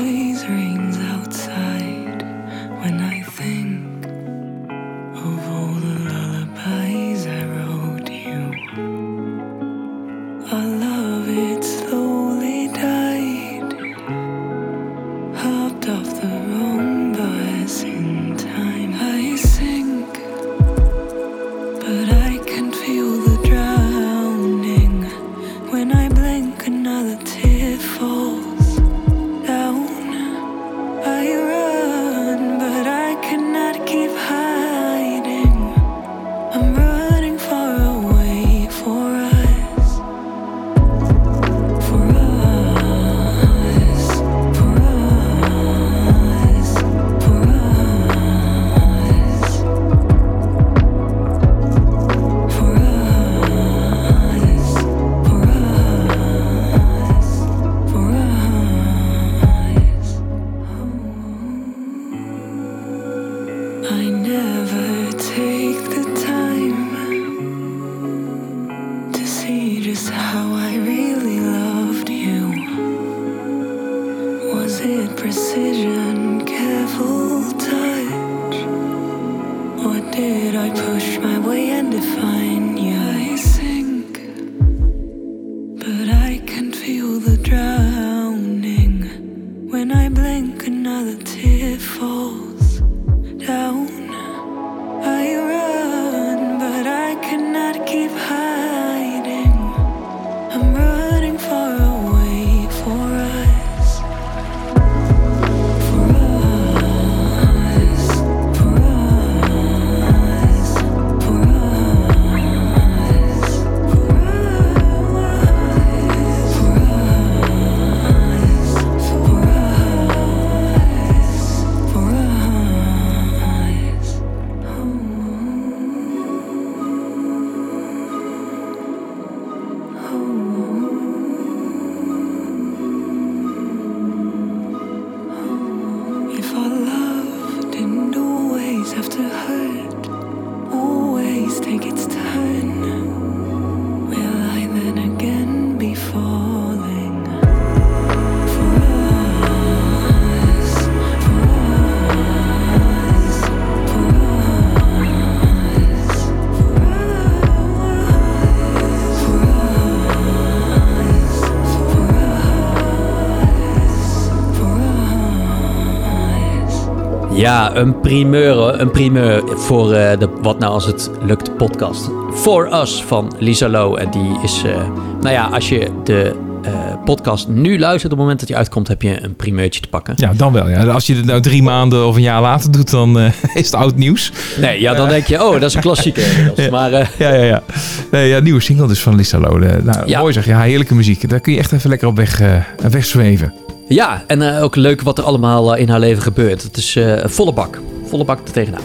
[167.37, 172.09] Ja, een primeur, een primeur voor eh, de Wat Nou Als Het Lukt podcast.
[172.33, 173.99] For Us van Lisa Low.
[173.99, 174.75] En die is, eh,
[175.21, 176.71] nou ja, als je de eh,
[177.05, 180.13] podcast nu luistert, op het moment dat die uitkomt, heb je een primeurtje te pakken.
[180.17, 180.69] Ja, dan wel.
[180.69, 180.85] Ja.
[180.85, 183.17] Als je het nou drie maanden of een jaar later doet, dan
[183.53, 184.31] is het oud nieuws.
[184.59, 186.23] Nee, ja, dan denk je, oh, dat is een klassieker.
[186.37, 186.69] inmiddels.
[186.69, 187.63] Maar Ja, ja, ja.
[188.11, 189.79] Nee, ja nieuwe single dus van Lisa Lode.
[189.83, 190.19] Nou, Ja.
[190.19, 190.45] mooi zeg.
[190.45, 191.29] Ja, heerlijke muziek.
[191.29, 192.55] Daar kun je echt even lekker op weg, eh
[192.89, 193.53] weg zweven.
[193.87, 196.63] Ja, en eh, ook leuk wat er allemaal eh, in haar leven gebeurt.
[196.63, 197.81] Het is eh, een volle bak.
[198.05, 198.81] Volle bak er tegenaan.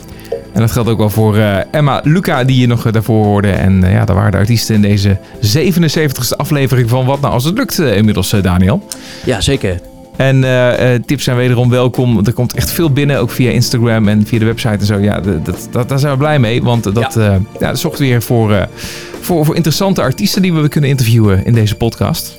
[0.52, 1.36] En dat geldt ook wel voor
[1.70, 3.50] Emma Luca, die je nog daarvoor hoorde.
[3.50, 7.58] En ja, daar waren de artiesten in deze 77ste aflevering van Wat Nou Als Het
[7.58, 8.82] Lukt inmiddels, Daniel.
[9.24, 9.80] Ja, zeker.
[10.16, 10.44] En
[11.06, 12.26] tips zijn wederom welkom.
[12.26, 14.98] Er komt echt veel binnen, ook via Instagram en via de website en zo.
[14.98, 17.40] Ja, dat, dat, daar zijn we blij mee, want dat, ja.
[17.58, 18.68] ja, dat zorgt weer voor,
[19.20, 22.38] voor, voor interessante artiesten die we kunnen interviewen in deze podcast.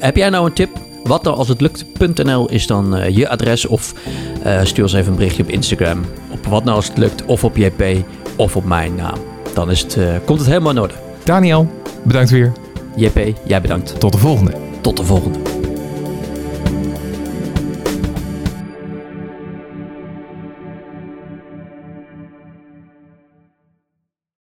[0.00, 0.83] Heb jij nou een tip?
[1.04, 3.66] Wat nou als het lukt.nl is dan eh, je adres.
[3.66, 3.94] Of
[4.42, 6.04] eh, stuur ons even een berichtje op Instagram.
[6.30, 7.24] Op wat nou als het lukt.
[7.24, 7.84] Of op JP.
[8.36, 9.18] Of op mijn naam.
[9.54, 10.94] Dan is het, eh, komt het helemaal in orde.
[11.24, 11.70] Daniel,
[12.02, 12.52] bedankt weer.
[12.96, 14.00] JP, jij bedankt.
[14.00, 14.52] Tot de volgende.
[14.80, 15.53] Tot de volgende.